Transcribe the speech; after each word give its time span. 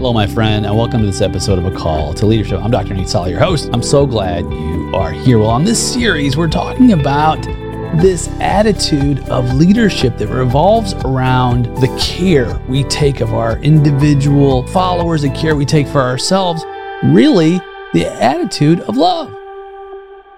Hello, 0.00 0.14
my 0.14 0.26
friend, 0.26 0.64
and 0.64 0.74
welcome 0.74 1.00
to 1.00 1.06
this 1.06 1.20
episode 1.20 1.58
of 1.58 1.66
A 1.66 1.76
Call 1.76 2.14
to 2.14 2.24
Leadership. 2.24 2.64
I'm 2.64 2.70
Dr. 2.70 2.94
Nate 2.94 3.12
your 3.28 3.38
host. 3.38 3.68
I'm 3.70 3.82
so 3.82 4.06
glad 4.06 4.44
you 4.44 4.90
are 4.94 5.12
here. 5.12 5.38
Well, 5.38 5.50
on 5.50 5.62
this 5.62 5.92
series, 5.92 6.38
we're 6.38 6.48
talking 6.48 6.92
about 6.92 7.42
this 8.00 8.26
attitude 8.40 9.18
of 9.28 9.52
leadership 9.56 10.16
that 10.16 10.28
revolves 10.28 10.94
around 11.04 11.66
the 11.82 11.94
care 12.00 12.58
we 12.66 12.82
take 12.84 13.20
of 13.20 13.34
our 13.34 13.58
individual 13.58 14.66
followers, 14.68 15.20
the 15.20 15.28
care 15.28 15.54
we 15.54 15.66
take 15.66 15.86
for 15.86 16.00
ourselves, 16.00 16.64
really 17.02 17.60
the 17.92 18.06
attitude 18.06 18.80
of 18.80 18.96
love. 18.96 19.30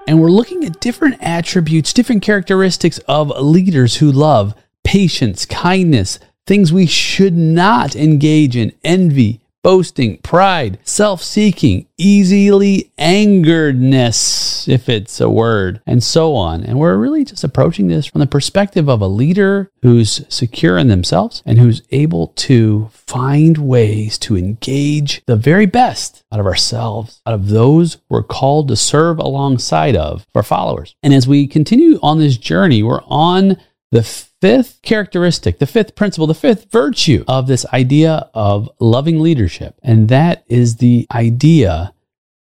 And 0.09 0.21
we're 0.21 0.33
looking 0.33 0.65
at 0.65 0.81
different 0.81 1.19
attributes, 1.21 1.93
different 1.93 2.23
characteristics 2.23 2.99
of 3.07 3.29
leaders 3.29 3.99
who 3.99 4.11
love 4.11 4.57
patience, 4.83 5.47
kindness, 5.47 6.19
things 6.49 6.73
we 6.73 6.87
should 6.87 7.37
not 7.37 7.95
engage 7.95 8.57
in 8.57 8.73
envy, 8.83 9.42
boasting, 9.63 10.19
pride, 10.19 10.79
self 10.83 11.23
seeking, 11.23 11.87
easily 11.97 12.91
angeredness, 12.99 14.69
if 14.69 14.89
it's 14.89 15.21
a 15.21 15.31
word, 15.31 15.81
and 15.87 16.03
so 16.03 16.35
on. 16.35 16.65
And 16.65 16.79
we're 16.79 16.97
really 16.97 17.25
just 17.25 17.45
approaching 17.45 17.89
this 17.89 18.07
from 18.07 18.21
the 18.21 18.27
perspective 18.27 18.89
of 18.89 19.01
a 19.01 19.07
leader 19.07 19.71
who's 19.83 20.25
secure 20.29 20.79
in 20.79 20.89
themselves 20.89 21.43
and 21.47 21.59
who's 21.59 21.83
able 21.91 22.29
to 22.29 22.89
find 22.93 23.59
ways 23.59 24.19
to 24.19 24.37
engage 24.37 25.23
the 25.27 25.37
very 25.37 25.67
best 25.67 26.25
out 26.33 26.41
of 26.41 26.47
ourselves, 26.47 27.21
out 27.27 27.35
of 27.35 27.49
those 27.49 27.99
we're 28.09 28.23
called 28.23 28.69
to 28.69 28.77
serve 28.77 29.19
alongside 29.19 29.97
of 29.97 30.27
our 30.35 30.43
followers. 30.43 30.95
And 31.03 31.15
as 31.15 31.29
we 31.29 31.47
continue 31.47 31.99
on 32.03 32.19
this 32.19 32.37
journey, 32.37 32.83
we're 32.83 33.03
on 33.05 33.57
the 33.93 34.03
fifth 34.03 34.81
characteristic, 34.83 35.59
the 35.59 35.67
fifth 35.67 35.95
principle, 35.95 36.27
the 36.27 36.35
fifth 36.35 36.73
virtue 36.73 37.25
of 37.29 37.47
this 37.47 37.67
idea 37.67 38.31
of 38.33 38.69
loving 38.81 39.21
leadership. 39.21 39.79
And 39.83 40.09
that 40.09 40.45
is 40.49 40.77
the 40.77 41.07
idea 41.13 41.93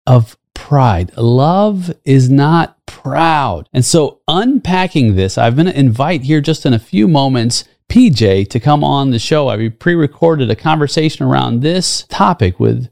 of 0.05 0.37
pride. 0.53 1.11
Love 1.17 1.91
is 2.05 2.29
not 2.29 2.77
proud. 2.85 3.67
And 3.73 3.83
so, 3.83 4.19
unpacking 4.27 5.15
this, 5.15 5.37
I'm 5.37 5.55
going 5.55 5.65
to 5.65 5.77
invite 5.77 6.21
here 6.21 6.39
just 6.39 6.67
in 6.67 6.73
a 6.73 6.79
few 6.79 7.07
moments 7.07 7.63
PJ 7.89 8.47
to 8.49 8.59
come 8.59 8.83
on 8.83 9.09
the 9.09 9.19
show. 9.19 9.49
I 9.49 9.69
pre 9.69 9.95
recorded 9.95 10.51
a 10.51 10.55
conversation 10.55 11.25
around 11.25 11.61
this 11.61 12.03
topic 12.09 12.59
with 12.59 12.89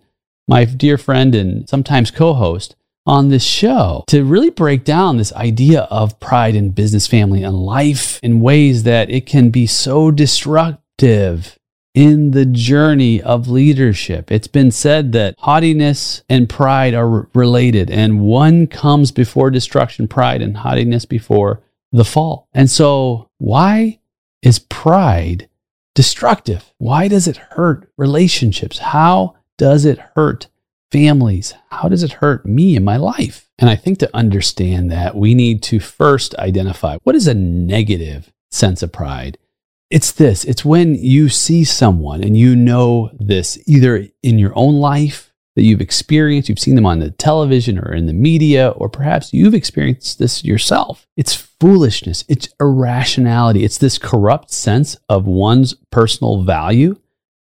my 0.48 0.66
dear 0.66 0.98
friend 0.98 1.36
and 1.36 1.70
sometimes 1.70 2.10
co 2.10 2.34
host 2.34 2.76
on 3.08 3.30
this 3.30 3.44
show 3.44 4.04
to 4.08 4.24
really 4.24 4.50
break 4.50 4.84
down 4.84 5.18
this 5.18 5.34
idea 5.34 5.82
of 5.84 6.20
pride 6.20 6.56
in 6.56 6.70
business, 6.70 7.08
family, 7.08 7.42
and 7.42 7.56
life 7.56 8.20
in 8.22 8.42
ways 8.42 8.84
that 8.84 9.10
it 9.10 9.26
can 9.26 9.50
be 9.50 9.66
so 9.66 10.12
destructive 10.12 11.58
in 11.94 12.32
the 12.32 12.46
journey 12.46 13.20
of 13.22 13.48
leadership. 13.48 14.32
It's 14.32 14.48
been 14.48 14.70
said 14.70 15.14
that 15.14 15.34
haughtiness 15.40 16.22
and 16.30 16.48
pride 16.48 16.94
are 16.94 17.28
related, 17.34 17.90
and 17.90 18.22
one 18.22 18.68
comes 18.68 19.12
before 19.12 19.50
destruction, 19.50 20.08
pride 20.08 20.44
and 20.44 20.58
haughtiness 20.58 21.06
before 21.06 21.64
the 21.92 22.06
fall. 22.06 22.50
And 22.54 22.70
so, 22.70 23.30
why 23.40 24.00
is 24.44 24.60
pride 24.60 25.50
destructive? 25.96 26.72
Why 26.78 27.08
does 27.08 27.28
it 27.28 27.38
hurt 27.38 27.90
relationships? 27.98 28.78
How 28.78 29.38
does 29.58 29.86
it 29.86 29.98
hurt 30.16 30.48
families? 30.92 31.54
How 31.70 31.90
does 31.90 32.04
it 32.04 32.14
hurt 32.14 32.46
me 32.46 32.76
in 32.76 32.84
my 32.84 32.98
life? 32.98 33.50
And 33.60 33.70
I 33.70 33.76
think 33.76 34.00
to 34.00 34.16
understand 34.16 34.92
that, 34.92 35.16
we 35.16 35.34
need 35.34 35.64
to 35.64 35.80
first 35.80 36.36
identify 36.36 36.98
what 37.04 37.16
is 37.16 37.28
a 37.28 37.34
negative 37.34 38.32
sense 38.52 38.84
of 38.84 38.92
pride. 38.92 39.38
It's 39.90 40.12
this 40.12 40.44
it's 40.44 40.66
when 40.66 40.96
you 40.96 41.30
see 41.30 41.64
someone 41.64 42.22
and 42.22 42.36
you 42.36 42.56
know 42.56 43.10
this 43.18 43.58
either 43.66 44.08
in 44.22 44.38
your 44.38 44.52
own 44.56 44.76
life 44.76 45.28
that 45.58 45.64
you've 45.64 45.82
experienced, 45.82 46.50
you've 46.50 46.60
seen 46.60 46.76
them 46.76 46.86
on 46.86 47.00
the 47.00 47.10
television 47.10 47.80
or 47.80 47.92
in 47.92 48.06
the 48.06 48.14
media, 48.14 48.70
or 48.70 48.88
perhaps 48.90 49.34
you've 49.34 49.56
experienced 49.56 50.20
this 50.20 50.44
yourself. 50.44 51.08
It's 51.18 51.34
foolishness, 51.34 52.24
it's 52.30 52.50
irrationality, 52.62 53.64
it's 53.64 53.80
this 53.80 53.98
corrupt 53.98 54.52
sense 54.52 54.96
of 55.10 55.26
one's 55.26 55.74
personal 55.90 56.44
value, 56.44 56.96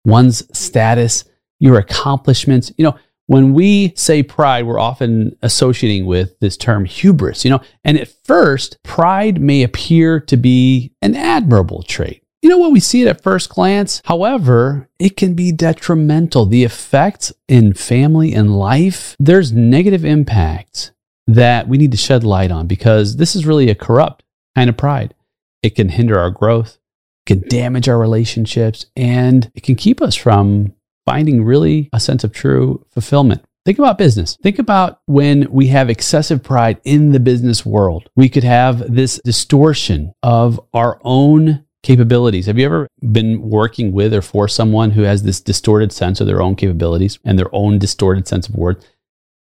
one's 0.03 0.43
status, 0.57 1.23
your 1.61 1.77
accomplishments. 1.77 2.73
You 2.77 2.83
know, 2.83 2.95
when 3.27 3.53
we 3.53 3.93
say 3.95 4.21
pride, 4.23 4.65
we're 4.65 4.79
often 4.79 5.35
associating 5.41 6.05
with 6.05 6.37
this 6.39 6.57
term 6.57 6.85
hubris, 6.85 7.45
you 7.45 7.51
know, 7.51 7.61
and 7.83 7.97
at 7.97 8.13
first, 8.25 8.81
pride 8.83 9.41
may 9.41 9.63
appear 9.63 10.19
to 10.19 10.37
be 10.37 10.93
an 11.01 11.15
admirable 11.15 11.83
trait. 11.83 12.23
You 12.41 12.49
know 12.49 12.57
what 12.57 12.73
we 12.73 12.81
see 12.81 13.01
it 13.01 13.07
at 13.07 13.23
first 13.23 13.49
glance? 13.49 14.01
However, 14.03 14.89
it 14.99 15.15
can 15.15 15.33
be 15.33 15.53
detrimental. 15.53 16.45
The 16.45 16.65
effects 16.65 17.31
in 17.47 17.73
family 17.73 18.33
and 18.33 18.57
life, 18.57 19.15
there's 19.17 19.53
negative 19.53 20.03
impacts 20.03 20.91
that 21.25 21.69
we 21.69 21.77
need 21.77 21.91
to 21.91 21.97
shed 21.97 22.25
light 22.25 22.51
on 22.51 22.67
because 22.67 23.15
this 23.15 23.33
is 23.33 23.45
really 23.45 23.69
a 23.69 23.75
corrupt 23.75 24.25
kind 24.55 24.69
of 24.69 24.75
pride. 24.75 25.15
It 25.61 25.75
can 25.75 25.87
hinder 25.87 26.19
our 26.19 26.29
growth, 26.29 26.79
can 27.25 27.47
damage 27.47 27.87
our 27.87 27.97
relationships, 27.97 28.87
and 28.97 29.49
it 29.55 29.63
can 29.63 29.75
keep 29.75 30.01
us 30.01 30.15
from 30.15 30.73
finding 31.05 31.43
really 31.43 31.89
a 31.93 31.99
sense 31.99 32.23
of 32.23 32.31
true 32.31 32.85
fulfillment. 32.91 33.43
Think 33.65 33.79
about 33.79 33.97
business. 33.97 34.37
Think 34.43 34.59
about 34.59 34.99
when 35.05 35.49
we 35.49 35.67
have 35.67 35.89
excessive 35.89 36.43
pride 36.43 36.81
in 36.83 37.13
the 37.13 37.19
business 37.19 37.65
world. 37.65 38.09
We 38.15 38.27
could 38.27 38.43
have 38.43 38.93
this 38.93 39.21
distortion 39.23 40.13
of 40.21 40.59
our 40.73 40.99
own 41.03 41.63
capabilities. 41.81 42.45
Have 42.47 42.57
you 42.57 42.65
ever 42.65 42.87
been 43.11 43.41
working 43.41 43.91
with 43.91 44.13
or 44.13 44.21
for 44.21 44.47
someone 44.47 44.91
who 44.91 45.03
has 45.03 45.23
this 45.23 45.39
distorted 45.39 45.91
sense 45.91 46.19
of 46.19 46.27
their 46.27 46.41
own 46.41 46.55
capabilities 46.55 47.19
and 47.23 47.37
their 47.37 47.53
own 47.53 47.79
distorted 47.79 48.27
sense 48.27 48.49
of 48.49 48.55
worth? 48.55 48.85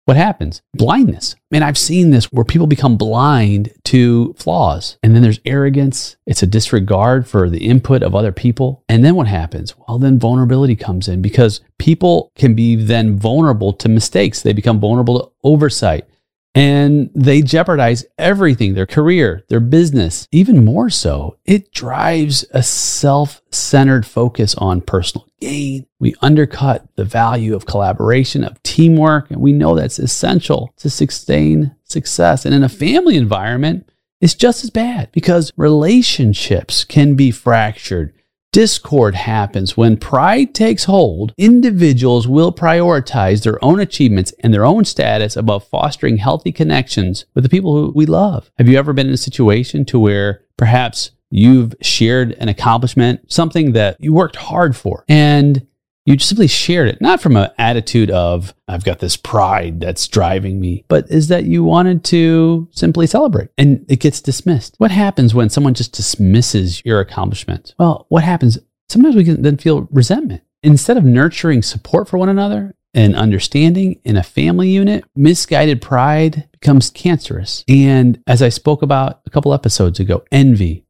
What 0.04 0.16
happens? 0.16 0.60
Blindness. 0.74 1.34
And 1.50 1.64
I've 1.64 1.78
seen 1.78 2.10
this 2.10 2.26
where 2.26 2.44
people 2.44 2.66
become 2.66 2.96
blind 2.96 3.72
to 3.84 4.34
flaws. 4.34 4.98
And 5.02 5.14
then 5.14 5.22
there's 5.22 5.40
arrogance. 5.44 6.16
It's 6.26 6.42
a 6.42 6.46
disregard 6.46 7.26
for 7.26 7.48
the 7.48 7.66
input 7.66 8.02
of 8.02 8.14
other 8.14 8.32
people. 8.32 8.82
And 8.88 9.04
then 9.04 9.14
what 9.14 9.28
happens? 9.28 9.74
Well, 9.78 9.98
then 9.98 10.18
vulnerability 10.18 10.76
comes 10.76 11.08
in 11.08 11.22
because 11.22 11.60
people 11.78 12.32
can 12.36 12.54
be 12.54 12.76
then 12.76 13.16
vulnerable 13.18 13.72
to 13.74 13.88
mistakes. 13.88 14.42
They 14.42 14.52
become 14.52 14.80
vulnerable 14.80 15.20
to 15.20 15.30
oversight 15.42 16.06
and 16.54 17.10
they 17.14 17.42
jeopardize 17.42 18.04
everything 18.16 18.74
their 18.74 18.86
career, 18.86 19.42
their 19.48 19.60
business. 19.60 20.28
Even 20.30 20.64
more 20.64 20.88
so, 20.88 21.36
it 21.44 21.72
drives 21.72 22.44
a 22.52 22.62
self 22.62 23.42
centered 23.50 24.06
focus 24.06 24.54
on 24.56 24.80
personal 24.80 25.26
gain. 25.40 25.86
We 25.98 26.14
undercut 26.22 26.86
the 26.96 27.04
value 27.04 27.56
of 27.56 27.66
collaboration, 27.66 28.44
of 28.44 28.62
teamwork, 28.62 29.30
and 29.30 29.40
we 29.40 29.52
know 29.52 29.74
that's 29.74 29.98
essential 29.98 30.72
to 30.78 30.88
sustain 30.88 31.74
success. 31.84 32.44
And 32.44 32.54
in 32.54 32.62
a 32.62 32.68
family 32.68 33.16
environment, 33.16 33.90
it's 34.20 34.34
just 34.34 34.64
as 34.64 34.70
bad 34.70 35.10
because 35.12 35.52
relationships 35.56 36.84
can 36.84 37.14
be 37.14 37.30
fractured 37.30 38.14
discord 38.54 39.16
happens 39.16 39.76
when 39.76 39.96
pride 39.96 40.54
takes 40.54 40.84
hold, 40.84 41.34
individuals 41.36 42.28
will 42.28 42.52
prioritize 42.52 43.42
their 43.42 43.62
own 43.64 43.80
achievements 43.80 44.32
and 44.44 44.54
their 44.54 44.64
own 44.64 44.84
status 44.84 45.36
above 45.36 45.66
fostering 45.66 46.18
healthy 46.18 46.52
connections 46.52 47.24
with 47.34 47.42
the 47.42 47.50
people 47.50 47.74
who 47.74 47.92
we 47.96 48.06
love. 48.06 48.52
Have 48.58 48.68
you 48.68 48.78
ever 48.78 48.92
been 48.92 49.08
in 49.08 49.12
a 49.12 49.16
situation 49.16 49.84
to 49.86 49.98
where 49.98 50.42
perhaps 50.56 51.10
you've 51.30 51.74
shared 51.82 52.30
an 52.34 52.48
accomplishment, 52.48 53.20
something 53.26 53.72
that 53.72 53.96
you 53.98 54.14
worked 54.14 54.36
hard 54.36 54.76
for, 54.76 55.04
and 55.08 55.66
you 56.06 56.18
simply 56.18 56.46
shared 56.46 56.88
it, 56.88 57.00
not 57.00 57.20
from 57.20 57.36
an 57.36 57.50
attitude 57.58 58.10
of, 58.10 58.54
I've 58.68 58.84
got 58.84 58.98
this 58.98 59.16
pride 59.16 59.80
that's 59.80 60.06
driving 60.06 60.60
me, 60.60 60.84
but 60.88 61.10
is 61.10 61.28
that 61.28 61.44
you 61.44 61.64
wanted 61.64 62.04
to 62.04 62.68
simply 62.72 63.06
celebrate 63.06 63.48
and 63.56 63.84
it 63.88 64.00
gets 64.00 64.20
dismissed. 64.20 64.74
What 64.78 64.90
happens 64.90 65.34
when 65.34 65.48
someone 65.48 65.74
just 65.74 65.92
dismisses 65.92 66.84
your 66.84 67.00
accomplishment? 67.00 67.74
Well, 67.78 68.06
what 68.10 68.24
happens? 68.24 68.58
Sometimes 68.88 69.16
we 69.16 69.24
can 69.24 69.42
then 69.42 69.56
feel 69.56 69.88
resentment. 69.90 70.42
Instead 70.62 70.96
of 70.96 71.04
nurturing 71.04 71.62
support 71.62 72.08
for 72.08 72.18
one 72.18 72.28
another 72.28 72.74
and 72.94 73.16
understanding 73.16 74.00
in 74.04 74.16
a 74.16 74.22
family 74.22 74.70
unit, 74.70 75.04
misguided 75.16 75.82
pride 75.82 76.48
becomes 76.52 76.90
cancerous. 76.90 77.64
And 77.68 78.22
as 78.26 78.40
I 78.40 78.48
spoke 78.50 78.82
about 78.82 79.20
a 79.26 79.30
couple 79.30 79.52
episodes 79.52 80.00
ago, 80.00 80.22
envy, 80.30 80.83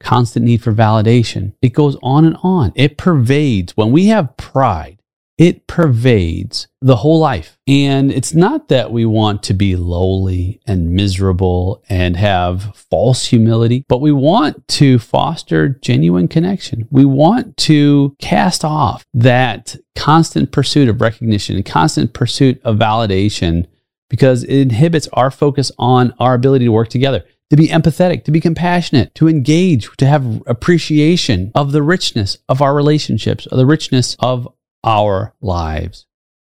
constant 0.00 0.44
need 0.44 0.62
for 0.62 0.72
validation. 0.72 1.54
It 1.62 1.72
goes 1.72 1.96
on 2.02 2.24
and 2.24 2.36
on. 2.42 2.72
It 2.74 2.98
pervades. 2.98 3.76
When 3.76 3.92
we 3.92 4.06
have 4.06 4.36
pride, 4.36 4.98
it 5.38 5.68
pervades 5.68 6.66
the 6.80 6.96
whole 6.96 7.20
life. 7.20 7.58
And 7.68 8.10
it's 8.10 8.34
not 8.34 8.68
that 8.68 8.90
we 8.90 9.06
want 9.06 9.44
to 9.44 9.54
be 9.54 9.76
lowly 9.76 10.60
and 10.66 10.90
miserable 10.90 11.82
and 11.88 12.16
have 12.16 12.76
false 12.90 13.26
humility, 13.26 13.84
but 13.88 14.00
we 14.00 14.10
want 14.10 14.66
to 14.68 14.98
foster 14.98 15.68
genuine 15.68 16.26
connection. 16.26 16.88
We 16.90 17.04
want 17.04 17.56
to 17.58 18.16
cast 18.20 18.64
off 18.64 19.04
that 19.14 19.76
constant 19.94 20.50
pursuit 20.50 20.88
of 20.88 21.00
recognition 21.00 21.54
and 21.54 21.64
constant 21.64 22.12
pursuit 22.12 22.60
of 22.64 22.76
validation 22.76 23.66
because 24.10 24.42
it 24.42 24.58
inhibits 24.58 25.06
our 25.12 25.30
focus 25.30 25.70
on 25.78 26.14
our 26.18 26.34
ability 26.34 26.64
to 26.64 26.72
work 26.72 26.88
together 26.88 27.24
to 27.50 27.56
be 27.56 27.68
empathetic, 27.68 28.24
to 28.24 28.30
be 28.30 28.40
compassionate, 28.40 29.14
to 29.14 29.28
engage, 29.28 29.88
to 29.96 30.06
have 30.06 30.42
appreciation 30.46 31.50
of 31.54 31.72
the 31.72 31.82
richness 31.82 32.38
of 32.48 32.60
our 32.60 32.74
relationships, 32.74 33.46
of 33.46 33.58
the 33.58 33.66
richness 33.66 34.16
of 34.20 34.48
our 34.84 35.34
lives. 35.40 36.06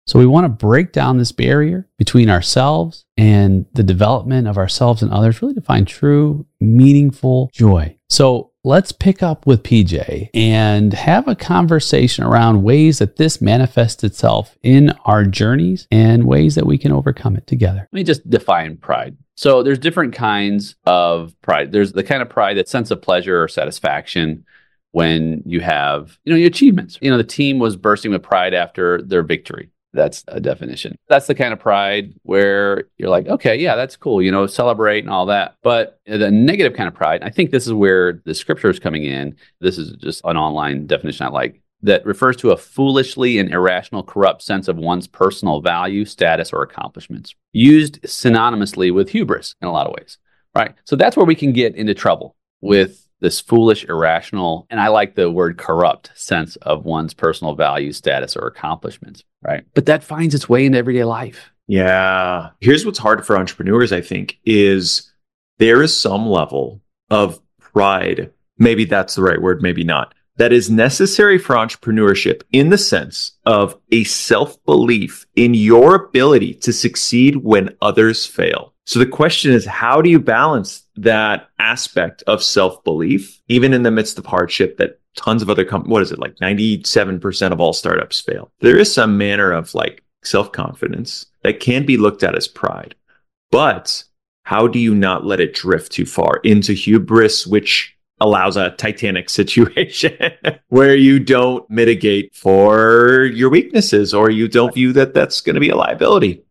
So 0.07 0.19
we 0.19 0.27
want 0.27 0.45
to 0.45 0.49
break 0.49 0.91
down 0.91 1.17
this 1.17 1.31
barrier 1.31 1.89
between 1.97 2.29
ourselves 2.29 3.05
and 3.17 3.65
the 3.73 3.81
development 3.81 4.47
of 4.47 4.57
ourselves 4.57 5.01
and 5.01 5.11
others, 5.11 5.41
really 5.41 5.55
to 5.55 5.61
find 5.61 5.87
true, 5.87 6.45
meaningful 6.59 7.49
joy. 7.51 7.97
So 8.07 8.51
let's 8.63 8.91
pick 8.91 9.23
up 9.23 9.47
with 9.47 9.63
PJ 9.63 10.29
and 10.35 10.93
have 10.93 11.27
a 11.27 11.35
conversation 11.35 12.23
around 12.23 12.61
ways 12.61 12.99
that 12.99 13.15
this 13.15 13.41
manifests 13.41 14.03
itself 14.03 14.55
in 14.61 14.91
our 15.05 15.23
journeys 15.23 15.87
and 15.89 16.25
ways 16.25 16.53
that 16.53 16.67
we 16.67 16.77
can 16.77 16.91
overcome 16.91 17.35
it 17.35 17.47
together. 17.47 17.87
Let 17.91 17.93
me 17.93 18.03
just 18.03 18.29
define 18.29 18.77
pride. 18.77 19.17
So 19.35 19.63
there's 19.63 19.79
different 19.79 20.13
kinds 20.13 20.75
of 20.85 21.35
pride. 21.41 21.71
There's 21.71 21.91
the 21.91 22.03
kind 22.03 22.21
of 22.21 22.29
pride 22.29 22.57
that 22.57 22.69
sense 22.69 22.89
of 22.91 23.01
pleasure 23.01 23.43
or 23.43 23.47
satisfaction 23.47 24.45
when 24.91 25.43
you 25.45 25.59
have, 25.59 26.17
you 26.23 26.31
know, 26.31 26.37
your 26.37 26.47
achievements. 26.47 26.97
You 27.01 27.11
know, 27.11 27.17
the 27.17 27.23
team 27.23 27.59
was 27.59 27.75
bursting 27.75 28.11
with 28.11 28.23
pride 28.23 28.53
after 28.53 29.01
their 29.01 29.23
victory. 29.23 29.71
That's 29.91 30.23
a 30.27 30.39
definition. 30.39 30.97
That's 31.07 31.27
the 31.27 31.35
kind 31.35 31.53
of 31.53 31.59
pride 31.59 32.13
where 32.23 32.85
you're 32.97 33.09
like, 33.09 33.27
okay, 33.27 33.55
yeah, 33.55 33.75
that's 33.75 33.95
cool, 33.95 34.21
you 34.21 34.31
know, 34.31 34.45
celebrate 34.45 34.99
and 35.05 35.09
all 35.09 35.25
that. 35.27 35.55
But 35.63 35.99
the 36.05 36.31
negative 36.31 36.73
kind 36.73 36.87
of 36.87 36.93
pride, 36.93 37.23
I 37.23 37.29
think 37.29 37.51
this 37.51 37.65
is 37.65 37.73
where 37.73 38.21
the 38.25 38.33
scripture 38.33 38.69
is 38.69 38.79
coming 38.79 39.05
in. 39.05 39.37
This 39.61 39.77
is 39.77 39.91
just 39.93 40.21
an 40.25 40.37
online 40.37 40.85
definition 40.85 41.25
I 41.25 41.29
like 41.29 41.61
that 41.81 42.05
refers 42.05 42.35
to 42.37 42.51
a 42.51 42.57
foolishly 42.57 43.37
and 43.37 43.51
irrational, 43.53 44.03
corrupt 44.03 44.41
sense 44.41 44.67
of 44.67 44.77
one's 44.77 45.07
personal 45.07 45.61
value, 45.61 46.05
status, 46.05 46.51
or 46.51 46.61
accomplishments, 46.61 47.35
used 47.53 48.01
synonymously 48.03 48.93
with 48.93 49.09
hubris 49.09 49.55
in 49.61 49.67
a 49.67 49.71
lot 49.71 49.87
of 49.87 49.93
ways, 49.93 50.17
right? 50.55 50.73
So 50.85 50.95
that's 50.95 51.15
where 51.15 51.25
we 51.25 51.35
can 51.35 51.53
get 51.53 51.75
into 51.75 51.93
trouble 51.93 52.35
with 52.61 53.07
this 53.19 53.39
foolish, 53.39 53.85
irrational, 53.85 54.67
and 54.69 54.79
I 54.79 54.89
like 54.89 55.15
the 55.15 55.31
word 55.31 55.57
corrupt 55.57 56.11
sense 56.15 56.55
of 56.57 56.85
one's 56.85 57.13
personal 57.13 57.55
value, 57.55 57.91
status, 57.91 58.35
or 58.35 58.47
accomplishments, 58.47 59.23
right? 59.41 59.63
But 59.73 59.85
that 59.85 60.03
finds 60.03 60.35
its 60.35 60.49
way 60.49 60.65
into 60.65 60.77
everyday 60.77 61.03
life. 61.03 61.51
Yeah. 61.67 62.49
Here's 62.59 62.85
what's 62.85 62.99
hard 62.99 63.25
for 63.25 63.37
entrepreneurs, 63.37 63.91
I 63.91 64.01
think, 64.01 64.37
is 64.45 65.11
there 65.57 65.81
is 65.81 65.95
some 65.95 66.27
level 66.27 66.81
of 67.09 67.39
pride. 67.59 68.31
Maybe 68.57 68.85
that's 68.85 69.15
the 69.15 69.23
right 69.23 69.41
word, 69.41 69.61
maybe 69.61 69.83
not. 69.83 70.13
That 70.37 70.51
is 70.51 70.69
necessary 70.69 71.37
for 71.37 71.55
entrepreneurship 71.55 72.41
in 72.51 72.69
the 72.69 72.77
sense 72.77 73.33
of 73.45 73.77
a 73.91 74.03
self 74.03 74.63
belief 74.65 75.25
in 75.35 75.53
your 75.53 75.95
ability 75.95 76.55
to 76.55 76.73
succeed 76.73 77.37
when 77.37 77.75
others 77.81 78.25
fail. 78.25 78.73
So 78.85 78.99
the 78.99 79.05
question 79.05 79.51
is, 79.51 79.65
how 79.65 80.01
do 80.01 80.09
you 80.09 80.19
balance 80.19 80.83
that 80.97 81.49
aspect 81.57 82.23
of 82.27 82.43
self 82.43 82.83
belief, 82.83 83.41
even 83.47 83.73
in 83.73 83.83
the 83.83 83.91
midst 83.91 84.19
of 84.19 84.25
hardship 84.25 84.77
that 84.77 84.99
tons 85.15 85.41
of 85.41 85.49
other 85.49 85.65
companies, 85.65 85.91
what 85.91 86.01
is 86.03 86.11
it, 86.11 86.19
like 86.19 86.35
97% 86.35 87.51
of 87.51 87.59
all 87.59 87.73
startups 87.73 88.19
fail? 88.19 88.51
There 88.59 88.77
is 88.77 88.93
some 88.93 89.17
manner 89.17 89.51
of 89.51 89.73
like 89.73 90.03
self 90.23 90.51
confidence 90.51 91.27
that 91.43 91.59
can 91.59 91.85
be 91.85 91.97
looked 91.97 92.23
at 92.23 92.35
as 92.35 92.47
pride. 92.47 92.95
But 93.51 94.03
how 94.43 94.67
do 94.67 94.77
you 94.77 94.93
not 94.93 95.25
let 95.25 95.39
it 95.39 95.55
drift 95.55 95.91
too 95.91 96.05
far 96.05 96.39
into 96.43 96.73
hubris, 96.73 97.47
which 97.47 97.94
allows 98.19 98.57
a 98.57 98.71
titanic 98.71 99.29
situation 99.39 100.17
where 100.69 100.95
you 100.95 101.19
don't 101.19 101.69
mitigate 101.69 102.35
for 102.35 103.23
your 103.33 103.49
weaknesses 103.49 104.13
or 104.13 104.29
you 104.29 104.47
don't 104.47 104.73
view 104.73 104.93
that 104.93 105.13
that's 105.13 105.41
going 105.41 105.55
to 105.55 105.59
be 105.59 105.69
a 105.69 105.75
liability 105.75 106.45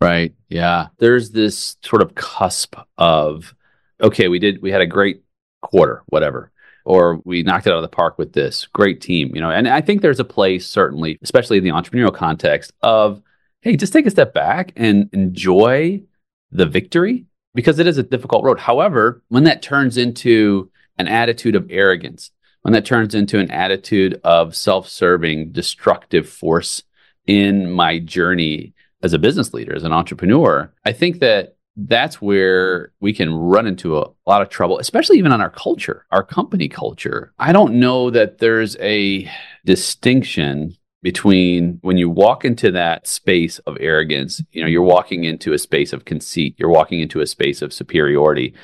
Right. 0.00 0.34
Yeah. 0.48 0.86
There's 0.98 1.30
this 1.30 1.76
sort 1.82 2.00
of 2.02 2.14
cusp 2.14 2.74
of, 2.96 3.54
okay, 4.00 4.28
we 4.28 4.38
did, 4.38 4.62
we 4.62 4.70
had 4.70 4.80
a 4.80 4.86
great 4.86 5.22
quarter, 5.60 6.02
whatever, 6.06 6.50
or 6.86 7.20
we 7.24 7.42
knocked 7.42 7.66
it 7.66 7.70
out 7.70 7.76
of 7.76 7.82
the 7.82 7.88
park 7.88 8.16
with 8.16 8.32
this 8.32 8.66
great 8.66 9.02
team, 9.02 9.34
you 9.34 9.42
know. 9.42 9.50
And 9.50 9.68
I 9.68 9.82
think 9.82 10.00
there's 10.00 10.20
a 10.20 10.24
place, 10.24 10.66
certainly, 10.66 11.18
especially 11.22 11.58
in 11.58 11.64
the 11.64 11.70
entrepreneurial 11.70 12.14
context, 12.14 12.72
of, 12.80 13.22
hey, 13.60 13.76
just 13.76 13.92
take 13.92 14.06
a 14.06 14.10
step 14.10 14.32
back 14.32 14.72
and 14.74 15.10
enjoy 15.12 16.02
the 16.50 16.66
victory 16.66 17.26
because 17.54 17.78
it 17.78 17.86
is 17.86 17.98
a 17.98 18.02
difficult 18.02 18.42
road. 18.42 18.58
However, 18.58 19.22
when 19.28 19.44
that 19.44 19.60
turns 19.60 19.98
into 19.98 20.70
an 21.00 21.08
attitude 21.08 21.56
of 21.56 21.66
arrogance, 21.70 22.30
when 22.62 22.72
that 22.72 22.84
turns 22.84 23.14
into 23.14 23.38
an 23.38 23.50
attitude 23.50 24.20
of 24.22 24.54
self 24.54 24.88
serving, 24.88 25.52
destructive 25.52 26.28
force 26.28 26.82
in 27.26 27.70
my 27.70 27.98
journey, 27.98 28.74
as 29.02 29.12
a 29.12 29.18
business 29.18 29.54
leader, 29.54 29.74
as 29.74 29.84
an 29.84 29.92
entrepreneur, 29.92 30.72
I 30.84 30.92
think 30.92 31.20
that 31.20 31.56
that's 31.76 32.20
where 32.20 32.92
we 33.00 33.12
can 33.12 33.32
run 33.32 33.66
into 33.66 33.98
a, 33.98 34.10
lot 34.26 34.42
of 34.42 34.48
trouble, 34.48 34.78
especially 34.78 35.18
even 35.18 35.32
on 35.32 35.40
our 35.40 35.50
culture, 35.50 36.06
our 36.10 36.22
company 36.22 36.68
culture. 36.68 37.32
I 37.38 37.52
don't 37.52 37.80
know 37.80 38.10
that 38.10 38.38
there's 38.38 38.76
a 38.76 39.28
distinction 39.64 40.76
between 41.02 41.78
when 41.80 41.96
you 41.96 42.10
walk 42.10 42.44
into 42.44 42.70
that 42.72 43.06
space 43.06 43.58
of 43.60 43.76
arrogance, 43.80 44.42
you 44.52 44.60
know, 44.60 44.68
you're 44.68 44.82
walking 44.82 45.24
into 45.24 45.52
a 45.52 45.58
space 45.58 45.92
of 45.92 46.04
conceit, 46.04 46.54
you're 46.58 46.68
walking 46.68 47.00
into 47.00 47.20
a 47.20 47.26
space 47.26 47.62
of 47.62 47.72
superiority. 47.72 48.54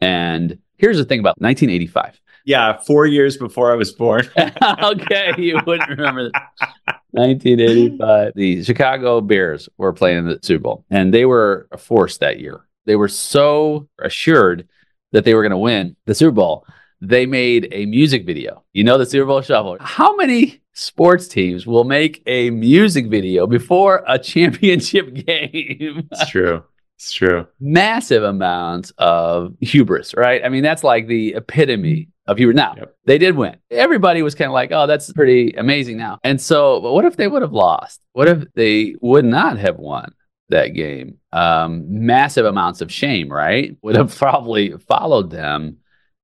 And 0.00 0.58
here's 0.76 0.96
the 0.96 1.04
thing 1.04 1.20
about 1.20 1.40
1985. 1.40 2.20
Yeah, 2.44 2.78
four 2.78 3.06
years 3.06 3.36
before 3.36 3.72
I 3.72 3.74
was 3.74 3.92
born. 3.92 4.28
okay, 4.82 5.32
you 5.36 5.58
wouldn't 5.66 5.90
remember 5.90 6.30
that. 6.30 7.00
1985. 7.10 8.32
The 8.36 8.62
Chicago 8.62 9.20
Bears 9.20 9.68
were 9.78 9.92
playing 9.92 10.18
in 10.18 10.24
the 10.26 10.38
Super 10.42 10.62
Bowl, 10.62 10.84
and 10.90 11.12
they 11.12 11.24
were 11.24 11.66
a 11.72 11.76
force 11.76 12.18
that 12.18 12.38
year. 12.38 12.60
They 12.84 12.94
were 12.94 13.08
so 13.08 13.88
assured 14.00 14.68
that 15.12 15.24
they 15.24 15.34
were 15.34 15.42
going 15.42 15.50
to 15.50 15.58
win 15.58 15.96
the 16.04 16.14
Super 16.14 16.32
Bowl. 16.32 16.66
They 17.00 17.26
made 17.26 17.68
a 17.72 17.84
music 17.86 18.24
video. 18.24 18.64
You 18.72 18.84
know 18.84 18.96
the 18.96 19.06
Super 19.06 19.26
Bowl 19.26 19.42
Shuffle. 19.42 19.76
How 19.80 20.14
many 20.16 20.62
sports 20.72 21.26
teams 21.26 21.66
will 21.66 21.84
make 21.84 22.22
a 22.26 22.50
music 22.50 23.08
video 23.08 23.46
before 23.46 24.04
a 24.06 24.18
championship 24.18 25.12
game? 25.26 26.08
It's 26.12 26.30
true. 26.30 26.62
It's 26.96 27.12
true. 27.12 27.46
Massive 27.60 28.22
amounts 28.22 28.90
of 28.96 29.54
hubris, 29.60 30.14
right? 30.14 30.42
I 30.44 30.48
mean, 30.48 30.62
that's 30.62 30.82
like 30.82 31.06
the 31.06 31.34
epitome 31.34 32.08
of 32.26 32.38
hubris. 32.38 32.56
Now, 32.56 32.74
yep. 32.76 32.96
they 33.04 33.18
did 33.18 33.36
win. 33.36 33.56
Everybody 33.70 34.22
was 34.22 34.34
kind 34.34 34.48
of 34.48 34.54
like, 34.54 34.72
oh, 34.72 34.86
that's 34.86 35.12
pretty 35.12 35.52
amazing 35.52 35.98
now. 35.98 36.18
And 36.24 36.40
so, 36.40 36.80
but 36.80 36.92
what 36.92 37.04
if 37.04 37.16
they 37.16 37.28
would 37.28 37.42
have 37.42 37.52
lost? 37.52 38.00
What 38.12 38.28
if 38.28 38.44
they 38.54 38.94
would 39.02 39.26
not 39.26 39.58
have 39.58 39.76
won 39.76 40.14
that 40.48 40.68
game? 40.68 41.18
Um, 41.32 41.84
massive 42.06 42.46
amounts 42.46 42.80
of 42.80 42.90
shame, 42.90 43.30
right? 43.30 43.76
Would 43.82 43.96
have 43.96 44.16
probably 44.16 44.72
followed 44.88 45.30
them. 45.30 45.78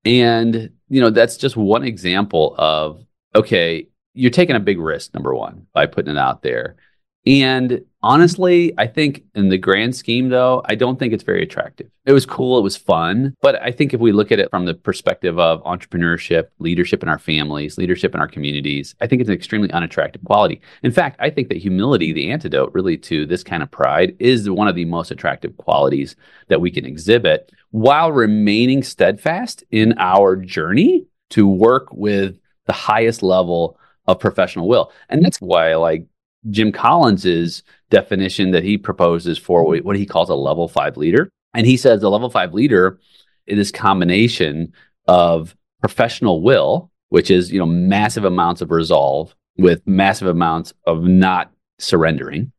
And, 0.04 0.70
you 0.88 1.00
know, 1.00 1.10
that's 1.10 1.36
just 1.36 1.56
one 1.56 1.84
example 1.84 2.54
of, 2.58 3.04
okay, 3.34 3.88
you're 4.14 4.30
taking 4.30 4.56
a 4.56 4.60
big 4.60 4.78
risk, 4.78 5.14
number 5.14 5.34
one, 5.34 5.66
by 5.72 5.86
putting 5.86 6.12
it 6.12 6.18
out 6.18 6.42
there. 6.42 6.76
And 7.24 7.84
honestly, 8.02 8.72
I 8.78 8.88
think 8.88 9.22
in 9.34 9.48
the 9.48 9.58
grand 9.58 9.94
scheme, 9.94 10.28
though, 10.28 10.62
I 10.64 10.74
don't 10.74 10.98
think 10.98 11.12
it's 11.12 11.22
very 11.22 11.42
attractive. 11.42 11.88
It 12.04 12.12
was 12.12 12.26
cool, 12.26 12.58
it 12.58 12.62
was 12.62 12.76
fun. 12.76 13.34
But 13.40 13.62
I 13.62 13.70
think 13.70 13.94
if 13.94 14.00
we 14.00 14.10
look 14.10 14.32
at 14.32 14.40
it 14.40 14.50
from 14.50 14.64
the 14.64 14.74
perspective 14.74 15.38
of 15.38 15.62
entrepreneurship, 15.62 16.48
leadership 16.58 17.02
in 17.02 17.08
our 17.08 17.20
families, 17.20 17.78
leadership 17.78 18.14
in 18.14 18.20
our 18.20 18.26
communities, 18.26 18.96
I 19.00 19.06
think 19.06 19.20
it's 19.20 19.28
an 19.28 19.36
extremely 19.36 19.70
unattractive 19.70 20.24
quality. 20.24 20.60
In 20.82 20.90
fact, 20.90 21.16
I 21.20 21.30
think 21.30 21.48
that 21.48 21.58
humility, 21.58 22.12
the 22.12 22.30
antidote 22.32 22.74
really 22.74 22.96
to 22.98 23.24
this 23.24 23.44
kind 23.44 23.62
of 23.62 23.70
pride, 23.70 24.16
is 24.18 24.50
one 24.50 24.66
of 24.66 24.74
the 24.74 24.84
most 24.84 25.12
attractive 25.12 25.56
qualities 25.58 26.16
that 26.48 26.60
we 26.60 26.72
can 26.72 26.84
exhibit 26.84 27.52
while 27.70 28.10
remaining 28.10 28.82
steadfast 28.82 29.62
in 29.70 29.94
our 29.98 30.34
journey 30.36 31.06
to 31.30 31.46
work 31.46 31.86
with 31.92 32.36
the 32.66 32.72
highest 32.72 33.22
level 33.22 33.78
of 34.06 34.18
professional 34.18 34.68
will. 34.68 34.92
And 35.08 35.24
that's 35.24 35.40
why 35.40 35.70
I 35.70 35.76
like 35.76 36.06
Jim 36.50 36.72
Collins's 36.72 37.62
definition 37.90 38.50
that 38.50 38.64
he 38.64 38.76
proposes 38.78 39.38
for 39.38 39.64
mm-hmm. 39.64 39.86
what 39.86 39.96
he 39.96 40.06
calls 40.06 40.30
a 40.30 40.34
level 40.34 40.68
five 40.68 40.96
leader. 40.96 41.30
And 41.54 41.66
he 41.66 41.76
says 41.76 42.00
the 42.00 42.10
level 42.10 42.30
five 42.30 42.54
leader 42.54 42.98
is 43.46 43.58
this 43.58 43.70
combination 43.70 44.72
of 45.06 45.54
professional 45.80 46.42
will, 46.42 46.90
which 47.10 47.30
is, 47.30 47.52
you 47.52 47.58
know, 47.58 47.66
massive 47.66 48.24
amounts 48.24 48.62
of 48.62 48.70
resolve 48.70 49.34
with 49.58 49.86
massive 49.86 50.28
amounts 50.28 50.72
of 50.86 51.04
not 51.04 51.52
surrendering. 51.78 52.52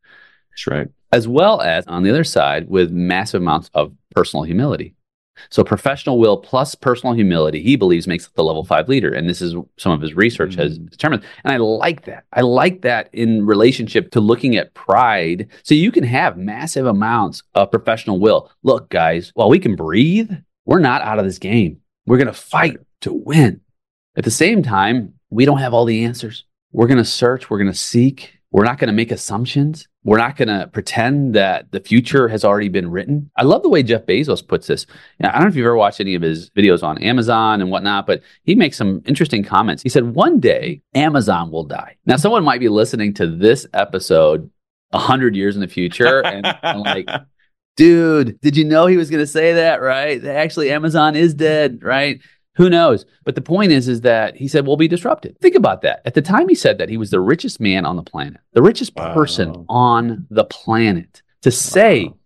That's 0.51 0.67
right. 0.67 0.87
As 1.11 1.27
well 1.27 1.61
as 1.61 1.87
on 1.87 2.03
the 2.03 2.09
other 2.09 2.23
side 2.23 2.69
with 2.69 2.91
massive 2.91 3.41
amounts 3.41 3.69
of 3.73 3.93
personal 4.15 4.43
humility. 4.43 4.95
So 5.49 5.63
professional 5.63 6.19
will 6.19 6.37
plus 6.37 6.75
personal 6.75 7.13
humility, 7.13 7.61
he 7.61 7.75
believes 7.75 8.07
makes 8.07 8.27
the 8.27 8.43
level 8.43 8.63
five 8.63 8.87
leader. 8.89 9.13
And 9.13 9.29
this 9.29 9.41
is 9.41 9.55
some 9.77 9.91
of 9.91 10.01
his 10.01 10.13
research 10.13 10.51
mm-hmm. 10.51 10.61
has 10.61 10.77
determined. 10.77 11.23
And 11.43 11.53
I 11.53 11.57
like 11.57 12.05
that. 12.05 12.25
I 12.33 12.41
like 12.41 12.81
that 12.81 13.09
in 13.13 13.45
relationship 13.45 14.11
to 14.11 14.19
looking 14.19 14.55
at 14.55 14.73
pride. 14.73 15.47
So 15.63 15.75
you 15.75 15.91
can 15.91 16.03
have 16.03 16.37
massive 16.37 16.85
amounts 16.85 17.43
of 17.55 17.71
professional 17.71 18.19
will. 18.19 18.51
Look, 18.63 18.89
guys, 18.89 19.31
while 19.35 19.49
we 19.49 19.59
can 19.59 19.75
breathe, 19.75 20.31
we're 20.65 20.79
not 20.79 21.01
out 21.01 21.19
of 21.19 21.25
this 21.25 21.39
game. 21.39 21.79
We're 22.05 22.17
going 22.17 22.27
to 22.27 22.33
fight 22.33 22.77
to 23.01 23.13
win. 23.13 23.61
At 24.15 24.23
the 24.23 24.31
same 24.31 24.61
time, 24.61 25.13
we 25.29 25.45
don't 25.45 25.57
have 25.57 25.73
all 25.73 25.85
the 25.85 26.05
answers. 26.05 26.45
We're 26.71 26.87
going 26.87 26.97
to 26.97 27.05
search, 27.05 27.49
we're 27.49 27.59
going 27.59 27.71
to 27.71 27.77
seek, 27.77 28.39
We're 28.53 28.65
not 28.65 28.77
going 28.77 28.87
to 28.87 28.93
make 28.93 29.11
assumptions. 29.11 29.87
We're 30.03 30.19
not 30.19 30.37
going 30.37 30.47
to 30.47 30.67
pretend 30.67 31.33
that 31.33 31.71
the 31.71 31.79
future 31.79 32.27
has 32.27 32.45
already 32.45 32.69
been 32.69 32.91
written. 32.91 33.31
I 33.35 33.41
love 33.41 33.63
the 33.63 33.69
way 33.69 33.81
Jeff 33.81 34.05
Bezos 34.05 34.47
puts 34.47 34.67
this. 34.67 34.85
I 35.19 35.31
don't 35.31 35.41
know 35.41 35.47
if 35.47 35.55
you've 35.55 35.65
ever 35.65 35.75
watched 35.75 35.99
any 35.99 36.13
of 36.13 36.21
his 36.21 36.51
videos 36.51 36.83
on 36.83 37.01
Amazon 37.01 37.61
and 37.61 37.71
whatnot, 37.71 38.05
but 38.05 38.21
he 38.43 38.53
makes 38.53 38.77
some 38.77 39.01
interesting 39.07 39.43
comments. 39.43 39.81
He 39.81 39.89
said, 39.89 40.13
One 40.13 40.39
day, 40.39 40.83
Amazon 40.93 41.49
will 41.49 41.63
die. 41.63 41.97
Now, 42.05 42.17
someone 42.17 42.43
might 42.43 42.59
be 42.59 42.69
listening 42.69 43.15
to 43.15 43.25
this 43.25 43.65
episode 43.73 44.51
100 44.91 45.35
years 45.35 45.55
in 45.55 45.61
the 45.61 45.67
future 45.67 46.23
and, 46.23 46.45
and 46.61 46.79
like, 46.81 47.09
dude, 47.75 48.39
did 48.41 48.55
you 48.55 48.65
know 48.65 48.85
he 48.85 48.97
was 48.97 49.09
going 49.09 49.23
to 49.23 49.27
say 49.27 49.53
that, 49.53 49.81
right? 49.81 50.23
Actually, 50.23 50.69
Amazon 50.69 51.15
is 51.15 51.33
dead, 51.33 51.79
right? 51.81 52.21
Who 52.55 52.69
knows? 52.69 53.05
But 53.23 53.35
the 53.35 53.41
point 53.41 53.71
is, 53.71 53.87
is 53.87 54.01
that 54.01 54.35
he 54.35 54.47
said 54.47 54.67
we'll 54.67 54.77
be 54.77 54.87
disrupted. 54.87 55.39
Think 55.39 55.55
about 55.55 55.81
that. 55.81 56.01
At 56.05 56.13
the 56.13 56.21
time 56.21 56.47
he 56.47 56.55
said 56.55 56.77
that, 56.77 56.89
he 56.89 56.97
was 56.97 57.09
the 57.09 57.19
richest 57.19 57.59
man 57.59 57.85
on 57.85 57.95
the 57.95 58.03
planet, 58.03 58.41
the 58.53 58.61
richest 58.61 58.95
wow. 58.95 59.13
person 59.13 59.65
on 59.69 60.27
the 60.29 60.45
planet. 60.45 61.21
To 61.41 61.51
say 61.51 62.05
wow. 62.05 62.17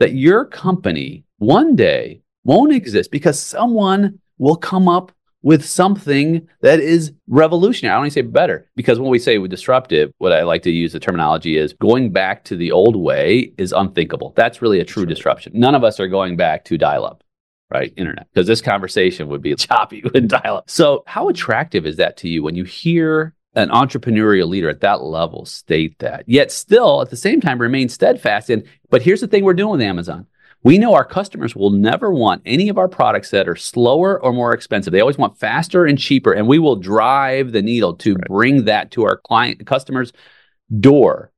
that 0.00 0.14
your 0.14 0.44
company 0.44 1.24
one 1.38 1.76
day 1.76 2.20
won't 2.44 2.72
exist 2.72 3.10
because 3.10 3.40
someone 3.40 4.18
will 4.38 4.56
come 4.56 4.88
up 4.88 5.12
with 5.42 5.64
something 5.64 6.46
that 6.60 6.80
is 6.80 7.12
revolutionary. 7.28 7.92
I 7.92 7.96
don't 7.96 8.06
even 8.06 8.14
say 8.14 8.22
better 8.22 8.68
because 8.74 8.98
when 8.98 9.10
we 9.10 9.18
say 9.20 9.38
we're 9.38 9.46
disruptive, 9.46 10.12
what 10.18 10.32
I 10.32 10.42
like 10.42 10.62
to 10.62 10.70
use 10.70 10.92
the 10.92 10.98
terminology 10.98 11.56
is 11.56 11.72
going 11.74 12.10
back 12.10 12.42
to 12.44 12.56
the 12.56 12.72
old 12.72 12.96
way 12.96 13.52
is 13.56 13.72
unthinkable. 13.72 14.32
That's 14.36 14.60
really 14.60 14.80
a 14.80 14.84
true 14.84 15.06
disruption. 15.06 15.52
None 15.54 15.76
of 15.76 15.84
us 15.84 16.00
are 16.00 16.08
going 16.08 16.36
back 16.36 16.64
to 16.64 16.76
dial 16.76 17.04
up 17.06 17.22
right? 17.70 17.92
Internet. 17.96 18.28
Because 18.32 18.46
this 18.46 18.60
conversation 18.60 19.28
would 19.28 19.42
be 19.42 19.54
choppy 19.56 20.02
with 20.02 20.28
dial 20.28 20.58
up. 20.58 20.70
So, 20.70 21.04
how 21.06 21.28
attractive 21.28 21.86
is 21.86 21.96
that 21.96 22.16
to 22.18 22.28
you 22.28 22.42
when 22.42 22.54
you 22.54 22.64
hear 22.64 23.34
an 23.54 23.70
entrepreneurial 23.70 24.48
leader 24.48 24.68
at 24.68 24.80
that 24.80 25.02
level 25.02 25.46
state 25.46 25.98
that, 25.98 26.24
yet 26.26 26.52
still 26.52 27.00
at 27.00 27.10
the 27.10 27.16
same 27.16 27.40
time 27.40 27.60
remain 27.60 27.88
steadfast 27.88 28.50
in, 28.50 28.62
but 28.90 29.02
here's 29.02 29.22
the 29.22 29.26
thing 29.26 29.44
we're 29.44 29.54
doing 29.54 29.72
with 29.72 29.80
Amazon. 29.80 30.26
We 30.62 30.78
know 30.78 30.94
our 30.94 31.04
customers 31.04 31.54
will 31.54 31.70
never 31.70 32.10
want 32.10 32.42
any 32.44 32.68
of 32.68 32.76
our 32.76 32.88
products 32.88 33.30
that 33.30 33.48
are 33.48 33.56
slower 33.56 34.20
or 34.20 34.32
more 34.32 34.52
expensive. 34.52 34.92
They 34.92 35.00
always 35.00 35.18
want 35.18 35.38
faster 35.38 35.86
and 35.86 35.98
cheaper, 35.98 36.32
and 36.32 36.48
we 36.48 36.58
will 36.58 36.76
drive 36.76 37.52
the 37.52 37.62
needle 37.62 37.94
to 37.98 38.14
right. 38.14 38.26
bring 38.26 38.64
that 38.64 38.90
to 38.92 39.04
our 39.04 39.16
client 39.16 39.64
customers' 39.66 40.12
door 40.80 41.30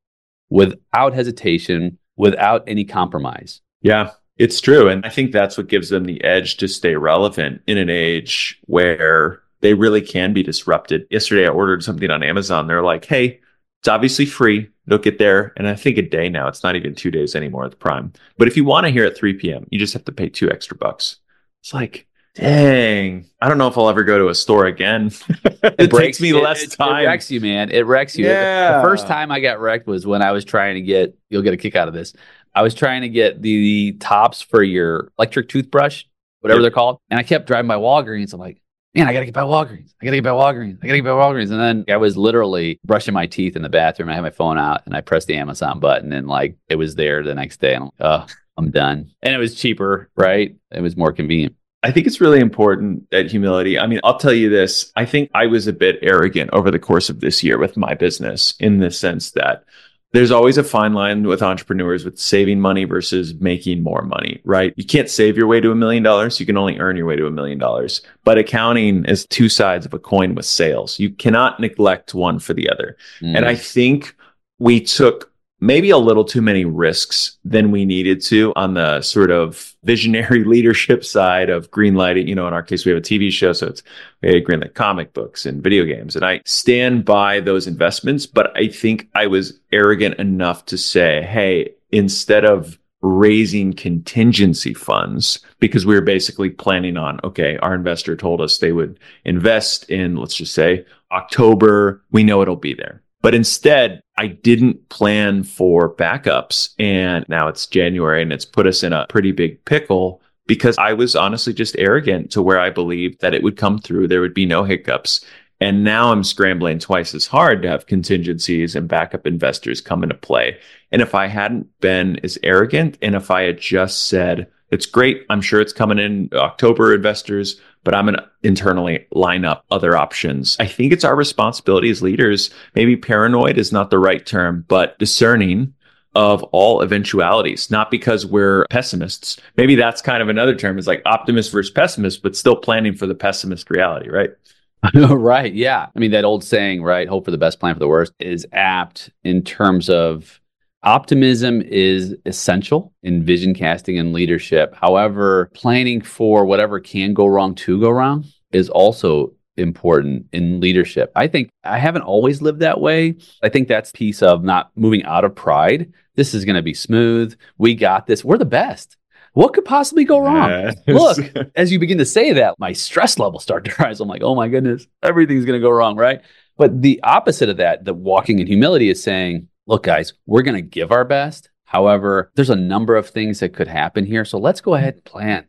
without 0.49 1.13
hesitation, 1.13 1.99
without 2.17 2.65
any 2.67 2.85
compromise. 2.85 3.61
Yeah, 3.83 4.13
it's 4.39 4.61
true. 4.61 4.89
And 4.89 5.05
I 5.05 5.09
think 5.09 5.33
that's 5.33 5.59
what 5.59 5.69
gives 5.69 5.89
them 5.89 6.05
the 6.05 6.23
edge 6.23 6.57
to 6.59 6.69
stay 6.69 6.95
relevant 6.95 7.63
in 7.67 7.77
an 7.77 7.91
age 7.91 8.61
where 8.67 9.43
they 9.61 9.75
really 9.75 10.01
can 10.01 10.33
be 10.33 10.43
disrupted. 10.43 11.07
Yesterday, 11.11 11.47
I 11.47 11.51
ordered 11.51 11.83
something 11.83 12.11
on 12.11 12.23
Amazon. 12.23 12.67
They're 12.67 12.83
like, 12.83 13.05
hey, 13.05 13.41
it's 13.81 13.89
obviously 13.89 14.27
free. 14.27 14.71
It'll 14.87 14.99
get 14.99 15.19
there. 15.19 15.53
And 15.57 15.69
I 15.69 15.75
think 15.75 15.99
a 15.99 16.03
day 16.03 16.29
now. 16.29 16.49
It's 16.49 16.63
not 16.63 16.77
even 16.77 16.95
two 16.95 17.11
days 17.11 17.35
anymore 17.35 17.65
at 17.65 17.73
the 17.73 17.77
Prime. 17.77 18.13
But 18.37 18.49
if 18.49 18.57
you 18.57 18.65
want 18.65 18.87
to 18.87 18.93
hear 18.93 19.05
at 19.05 19.17
3 19.17 19.35
p.m., 19.35 19.67
you 19.71 19.79
just 19.79 19.93
have 19.93 20.05
to 20.05 20.13
pay 20.13 20.29
two 20.29 20.51
extra 20.51 20.77
bucks. 20.77 21.17
It's 21.61 21.75
like, 21.75 22.07
dang, 22.35 23.29
I 23.41 23.49
don't 23.49 23.59
know 23.59 23.67
if 23.67 23.77
I'll 23.77 23.89
ever 23.89 24.05
go 24.05 24.19
to 24.19 24.29
a 24.29 24.35
store 24.35 24.67
again. 24.67 25.07
it, 25.45 25.75
it 25.79 25.91
breaks, 25.91 26.19
takes 26.19 26.21
me 26.21 26.31
it, 26.31 26.43
less 26.43 26.63
it, 26.63 26.71
time. 26.71 27.03
It 27.03 27.07
wrecks 27.07 27.31
you, 27.31 27.41
man. 27.41 27.71
It 27.71 27.85
wrecks 27.87 28.17
you. 28.17 28.27
Yeah. 28.27 28.77
The 28.77 28.83
first 28.83 29.07
time 29.07 29.31
I 29.33 29.41
got 29.41 29.61
wrecked 29.61 29.87
was 29.87 30.07
when 30.07 30.23
I 30.23 30.31
was 30.31 30.45
trying 30.45 30.77
to 30.77 30.81
get, 30.81 31.17
you'll 31.29 31.43
get 31.43 31.55
a 31.55 31.57
kick 31.57 31.75
out 31.75 31.89
of 31.89 31.95
this. 31.95 32.15
I 32.55 32.63
was 32.63 32.75
trying 32.75 33.03
to 33.03 33.09
get 33.09 33.43
the, 33.43 33.93
tops 34.01 34.43
for 34.43 34.63
your 34.63 35.13
electric 35.19 35.49
toothbrush, 35.49 36.05
whatever 36.41 36.61
yep. 36.61 36.65
they're 36.65 36.75
called. 36.75 36.99
And 37.11 37.19
I 37.19 37.23
kept 37.23 37.47
driving 37.47 37.69
by 37.69 37.77
Walgreens. 37.77 38.33
I'm 38.33 38.41
like, 38.41 38.61
man, 38.95 39.09
I 39.09 39.13
got 39.13 39.21
to 39.21 39.27
get 39.27 39.35
by 39.35 39.43
Walgreens. 39.43 39.93
I 40.01 40.05
got 40.05 40.11
to 40.11 40.17
get 40.17 40.25
by 40.25 40.31
Walgreens. 40.31 40.79
I 40.83 40.87
got 40.87 40.93
to 40.93 40.99
get 40.99 41.05
by 41.05 41.11
Walgreens. 41.11 41.51
And 41.51 41.61
then 41.61 41.85
I 41.89 41.97
was 41.97 42.17
literally 42.17 42.79
brushing 42.85 43.15
my 43.15 43.27
teeth 43.27 43.57
in 43.57 43.63
the 43.63 43.69
bathroom. 43.69 44.09
I 44.09 44.15
had 44.15 44.23
my 44.23 44.31
phone 44.31 44.59
out 44.59 44.83
and 44.87 44.97
I 44.97 45.01
pressed 45.01 45.27
the 45.27 45.37
Amazon 45.37 45.81
button 45.81 46.13
and 46.13 46.29
like 46.29 46.57
it 46.69 46.77
was 46.77 46.95
there 46.95 47.23
the 47.23 47.35
next 47.35 47.61
day. 47.61 47.75
And 47.75 47.85
I'm 47.85 47.91
like, 47.99 48.29
oh, 48.29 48.35
I'm 48.57 48.71
done. 48.71 49.11
And 49.23 49.35
it 49.35 49.39
was 49.39 49.55
cheaper, 49.55 50.11
right? 50.17 50.57
It 50.71 50.81
was 50.81 50.97
more 50.97 51.13
convenient. 51.13 51.55
I 51.83 51.93
think 51.93 52.09
it's 52.09 52.21
really 52.21 52.41
important 52.41 53.09
that 53.11 53.31
humility. 53.31 53.79
I 53.79 53.87
mean, 53.87 54.01
I'll 54.03 54.19
tell 54.19 54.33
you 54.33 54.51
this. 54.51 54.93
I 54.97 55.05
think 55.05 55.31
I 55.33 55.47
was 55.47 55.69
a 55.69 55.73
bit 55.73 56.01
arrogant 56.03 56.51
over 56.53 56.73
the 56.73 56.79
course 56.81 57.09
of 57.09 57.21
this 57.21 57.45
year 57.45 57.57
with 57.57 57.77
my 57.77 57.95
business 57.95 58.55
in 58.59 58.79
the 58.79 58.91
sense 58.91 59.31
that 59.33 59.63
there's 60.13 60.31
always 60.31 60.57
a 60.57 60.65
fine 60.65 60.95
line 60.95 61.27
with 61.27 61.43
entrepreneurs 61.43 62.05
with 62.05 62.19
saving 62.19 62.61
money 62.61 62.85
versus 62.85 63.35
making 63.35 63.83
more 63.83 64.03
money, 64.03 64.41
right? 64.45 64.73
You 64.77 64.85
can't 64.85 65.11
save 65.11 65.37
your 65.37 65.47
way 65.47 65.61
to 65.61 65.71
a 65.71 65.75
million 65.75 66.03
dollars. 66.03 66.41
You 66.41 66.47
can 66.47 66.57
only 66.57 66.79
earn 66.79 66.97
your 66.97 67.05
way 67.07 67.17
to 67.17 67.27
a 67.27 67.31
million 67.31 67.59
dollars. 67.59 68.01
But 68.25 68.39
accounting 68.39 69.05
is 69.05 69.27
two 69.27 69.51
sides 69.51 69.85
of 69.85 69.93
a 69.93 69.99
coin 69.99 70.35
with 70.35 70.47
sales. 70.47 70.99
You 70.99 71.11
cannot 71.11 71.61
neglect 71.61 72.15
one 72.15 72.39
for 72.39 72.55
the 72.55 72.71
other. 72.71 72.97
Mm. 73.21 73.37
And 73.37 73.45
I 73.45 73.55
think 73.55 74.17
we 74.59 74.81
took 74.81 75.31
maybe 75.61 75.91
a 75.91 75.99
little 75.99 76.25
too 76.25 76.43
many 76.43 76.65
risks 76.65 77.39
than 77.45 77.71
we 77.71 77.85
needed 77.85 78.23
to 78.23 78.53
on 78.57 78.75
the 78.75 79.01
sort 79.03 79.31
of 79.31 79.75
visionary 79.85 80.45
leadership 80.47 81.05
side 81.05 81.51
of 81.51 81.71
greenlighting. 81.71 82.29
You 82.29 82.35
know, 82.35 82.47
in 82.47 82.55
our 82.55 82.63
case, 82.63 82.85
we 82.85 82.93
have 82.93 82.99
a 82.99 83.03
TV 83.03 83.31
show, 83.31 83.53
so 83.53 83.69
it's 83.69 83.83
we 84.23 84.43
greenlight 84.43 84.75
comic 84.75 85.13
books 85.13 85.47
and 85.47 85.63
video 85.63 85.85
games. 85.85 86.17
And 86.17 86.25
I 86.25 86.41
stand 86.45 87.05
by 87.05 87.41
those 87.41 87.67
investments, 87.67 88.27
but 88.27 88.57
I 88.57 88.69
think 88.69 89.09
I 89.15 89.27
was 89.27 89.59
arrogant 89.73 90.17
enough 90.17 90.67
to 90.67 90.79
say, 90.79 91.23
hey, 91.23 91.75
instead 91.91 92.45
of 92.45 92.79
raising 93.01 93.73
contingency 93.73 94.75
funds 94.75 95.39
because 95.61 95.87
we 95.87 95.95
were 95.95 96.01
basically 96.01 96.51
planning 96.51 96.97
on 96.97 97.21
okay 97.23 97.57
our 97.59 97.73
investor 97.73 98.17
told 98.17 98.41
us 98.41 98.59
they 98.59 98.73
would 98.73 98.99
invest 99.25 99.89
in 99.89 100.17
let's 100.17 100.35
just 100.35 100.53
say 100.53 100.85
october 101.13 102.03
we 102.11 102.25
know 102.25 102.43
it'll 102.43 102.57
be 102.57 102.75
there 102.75 103.01
but 103.21 103.35
instead, 103.35 104.01
I 104.17 104.29
didn't 104.29 104.89
plan 104.89 105.43
for 105.43 105.95
backups. 105.95 106.71
And 106.79 107.25
now 107.29 107.49
it's 107.49 107.67
January 107.67 108.23
and 108.23 108.33
it's 108.33 108.45
put 108.45 108.67
us 108.67 108.83
in 108.83 108.93
a 108.93 109.07
pretty 109.09 109.33
big 109.33 109.65
pickle 109.65 110.23
because 110.47 110.79
I 110.79 110.93
was 110.93 111.15
honestly 111.15 111.53
just 111.53 111.77
arrogant 111.79 112.31
to 112.33 112.43
where 112.43 112.59
I 112.59 112.71
believed 112.71 113.21
that 113.21 113.35
it 113.35 113.43
would 113.43 113.57
come 113.57 113.79
through. 113.79 114.09
There 114.09 114.21
would 114.21 114.35
be 114.35 114.47
no 114.47 114.65
hiccups. 114.65 115.25
And 115.61 115.83
now 115.83 116.13
I'm 116.13 116.23
scrambling 116.23 116.79
twice 116.79 117.15
as 117.15 117.27
hard 117.27 117.63
to 117.63 117.69
have 117.69 117.87
contingencies 117.87 118.77
and 118.77 118.89
backup 118.89 119.27
investors 119.27 119.81
come 119.81 120.05
into 120.05 120.15
play. 120.15 120.57
And 120.93 121.03
if 121.03 121.15
I 121.15 121.27
hadn't 121.27 121.67
been 121.81 122.21
as 122.23 122.39
arrogant 122.45 122.97
and 123.03 123.17
if 123.17 123.31
I 123.31 123.43
had 123.43 123.59
just 123.59 124.07
said, 124.07 124.47
it's 124.71 124.87
great, 124.87 125.25
I'm 125.31 125.41
sure 125.41 125.61
it's 125.61 125.73
coming 125.73 125.99
in 125.99 126.31
October 126.33 126.95
investors, 126.95 127.61
but 127.85 127.95
I'm 127.95 128.07
going 128.07 128.17
to 128.17 128.29
internally 128.43 129.07
line 129.13 129.45
up 129.45 129.65
other 129.71 129.97
options. 129.97 130.57
I 130.61 130.67
think 130.67 130.93
it's 130.93 131.05
our 131.05 131.17
responsibility 131.17 131.91
as 131.91 132.03
leaders. 132.03 132.51
Maybe 132.75 132.97
paranoid 132.97 133.59
is 133.59 133.73
not 133.73 133.91
the 133.91 133.99
right 133.99 134.25
term, 134.25 134.65
but 134.69 134.99
discerning 134.99 135.75
of 136.15 136.43
all 136.45 136.83
eventualities, 136.83 137.71
not 137.71 137.91
because 137.91 138.27
we're 138.27 138.67
pessimists. 138.71 139.39
Maybe 139.57 139.75
that's 139.75 140.03
kind 140.03 140.23
of 140.23 140.29
another 140.29 140.55
term 140.55 140.79
is 140.79 140.87
like 140.87 141.03
optimist 141.07 141.53
versus 141.53 141.71
pessimist, 141.71 142.23
but 142.23 142.37
still 142.37 142.57
planning 142.57 142.95
for 142.95 143.07
the 143.07 143.15
pessimist 143.15 143.71
reality, 143.71 144.09
right? 144.09 144.31
right. 144.95 145.53
Yeah. 145.53 145.87
I 145.95 145.99
mean, 145.99 146.13
that 146.13 146.25
old 146.25 146.45
saying, 146.45 146.83
right? 146.83 147.09
Hope 147.09 147.25
for 147.25 147.31
the 147.31 147.39
best, 147.39 147.61
plan 147.61 147.75
for 147.75 147.81
the 147.81 147.89
worst 147.89 148.13
is 148.19 148.47
apt 148.53 149.11
in 149.25 149.43
terms 149.43 149.91
of 149.91 150.41
Optimism 150.85 151.61
is 151.63 152.15
essential 152.25 152.93
in 153.03 153.25
vision 153.25 153.53
casting 153.53 153.99
and 153.99 154.13
leadership. 154.13 154.75
However, 154.75 155.51
planning 155.55 156.01
for 156.01 156.45
whatever 156.45 156.79
can 156.79 157.15
go 157.15 157.27
wrong 157.27 157.55
to 157.57 157.81
go 157.81 157.91
wrong 157.91 158.25
is 158.53 158.69
also 158.69 159.33
important 159.57 160.27
in 160.33 160.61
leadership. 160.61 161.11
I 161.17 161.27
think 161.27 161.51
I 161.65 161.79
haven't 161.79 162.03
always 162.03 162.41
lived 162.41 162.61
that 162.61 162.81
way. 162.81 163.17
I 163.43 163.49
think 163.49 163.67
that's 163.67 163.91
piece 163.91 164.23
of 164.23 164.45
not 164.45 164.71
moving 164.77 165.03
out 165.03 165.25
of 165.25 165.35
pride. 165.35 165.93
This 166.15 166.33
is 166.33 166.45
going 166.45 166.57
to 166.57 166.63
be 166.63 166.75
smooth. 166.75 167.37
We 167.59 167.75
got 167.75 168.07
this. 168.07 168.25
We're 168.25 168.39
the 168.39 168.45
best. 168.45 168.97
What 169.35 169.55
could 169.55 169.65
possibly 169.65 170.05
go 170.05 170.21
wrong? 170.21 170.49
Yes. 170.49 170.77
Look, 170.87 171.51
as 171.57 171.71
you 171.73 171.79
begin 171.79 171.99
to 171.99 172.05
say 172.05 172.33
that, 172.35 172.55
my 172.59 172.73
stress 172.73 173.19
levels 173.19 173.43
start 173.43 173.65
to 173.65 173.75
rise. 173.83 174.01
I'm 174.01 174.09
like, 174.09 174.23
oh 174.23 174.35
my 174.35 174.49
goodness, 174.49 174.87
everything's 175.03 175.45
going 175.45 175.61
to 175.61 175.65
go 175.65 175.71
wrong, 175.71 175.97
right? 175.97 176.21
But 176.57 176.83
the 176.83 177.01
opposite 177.03 177.49
of 177.49 177.57
that, 177.59 177.85
the 177.85 177.95
walking 177.95 178.39
in 178.39 178.47
humility 178.47 178.91
is 178.91 179.03
saying, 179.03 179.48
look, 179.69 179.85
guys, 179.85 180.15
we're 180.27 180.43
going 180.43 180.57
to 180.57 180.63
give 180.63 180.91
our 180.91 181.05
best. 181.05 181.51
However, 181.65 182.33
there's 182.35 182.51
a 182.51 182.57
number 182.57 182.97
of 182.97 183.09
things 183.09 183.41
that 183.41 183.53
could 183.53 183.69
happen 183.69 184.07
here. 184.07 184.25
So 184.25 184.39
let's 184.39 184.63
go 184.63 184.75
ahead 184.75 184.95
and 184.95 185.05
plan. 185.05 185.47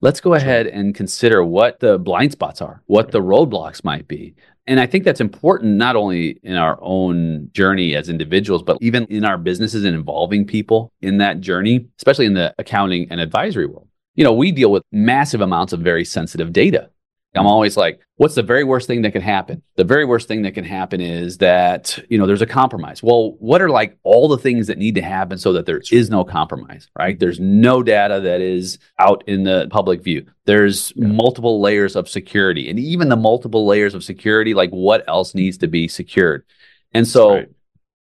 Let's 0.00 0.20
go 0.20 0.34
ahead 0.34 0.66
and 0.66 0.94
consider 0.94 1.44
what 1.44 1.80
the 1.80 1.98
blind 1.98 2.32
spots 2.32 2.62
are, 2.62 2.82
what 2.86 3.10
the 3.10 3.20
roadblocks 3.20 3.84
might 3.84 4.08
be. 4.08 4.34
And 4.66 4.80
I 4.80 4.86
think 4.86 5.04
that's 5.04 5.20
important 5.20 5.76
not 5.76 5.96
only 5.96 6.38
in 6.42 6.54
our 6.54 6.78
own 6.80 7.50
journey 7.52 7.94
as 7.94 8.08
individuals, 8.08 8.62
but 8.62 8.78
even 8.80 9.04
in 9.06 9.24
our 9.24 9.36
businesses 9.36 9.84
and 9.84 9.94
involving 9.94 10.46
people 10.46 10.92
in 11.00 11.18
that 11.18 11.40
journey, 11.40 11.86
especially 11.98 12.26
in 12.26 12.34
the 12.34 12.54
accounting 12.58 13.08
and 13.10 13.20
advisory 13.20 13.66
world. 13.66 13.88
You 14.14 14.24
know, 14.24 14.32
we 14.32 14.52
deal 14.52 14.70
with 14.70 14.82
massive 14.92 15.40
amounts 15.40 15.72
of 15.72 15.80
very 15.80 16.04
sensitive 16.04 16.52
data. 16.52 16.90
I'm 17.38 17.46
always 17.46 17.76
like, 17.76 18.00
what's 18.16 18.34
the 18.34 18.42
very 18.42 18.64
worst 18.64 18.86
thing 18.86 19.02
that 19.02 19.12
can 19.12 19.22
happen? 19.22 19.62
The 19.76 19.84
very 19.84 20.04
worst 20.04 20.28
thing 20.28 20.42
that 20.42 20.52
can 20.52 20.64
happen 20.64 21.00
is 21.00 21.38
that, 21.38 21.98
you 22.08 22.18
know, 22.18 22.26
there's 22.26 22.42
a 22.42 22.46
compromise. 22.46 23.02
Well, 23.02 23.36
what 23.38 23.62
are 23.62 23.70
like 23.70 23.96
all 24.02 24.28
the 24.28 24.38
things 24.38 24.66
that 24.66 24.78
need 24.78 24.96
to 24.96 25.02
happen 25.02 25.38
so 25.38 25.52
that 25.52 25.66
there 25.66 25.82
is 25.90 26.10
no 26.10 26.24
compromise, 26.24 26.88
right? 26.98 27.18
There's 27.18 27.40
no 27.40 27.82
data 27.82 28.20
that 28.20 28.40
is 28.40 28.78
out 28.98 29.24
in 29.26 29.44
the 29.44 29.68
public 29.70 30.02
view. 30.02 30.26
There's 30.44 30.92
yeah. 30.96 31.06
multiple 31.06 31.60
layers 31.60 31.96
of 31.96 32.08
security. 32.08 32.68
And 32.68 32.78
even 32.78 33.08
the 33.08 33.16
multiple 33.16 33.66
layers 33.66 33.94
of 33.94 34.02
security, 34.02 34.54
like 34.54 34.70
what 34.70 35.04
else 35.08 35.34
needs 35.34 35.58
to 35.58 35.68
be 35.68 35.88
secured? 35.88 36.44
And 36.92 37.06
so 37.06 37.34
right. 37.34 37.48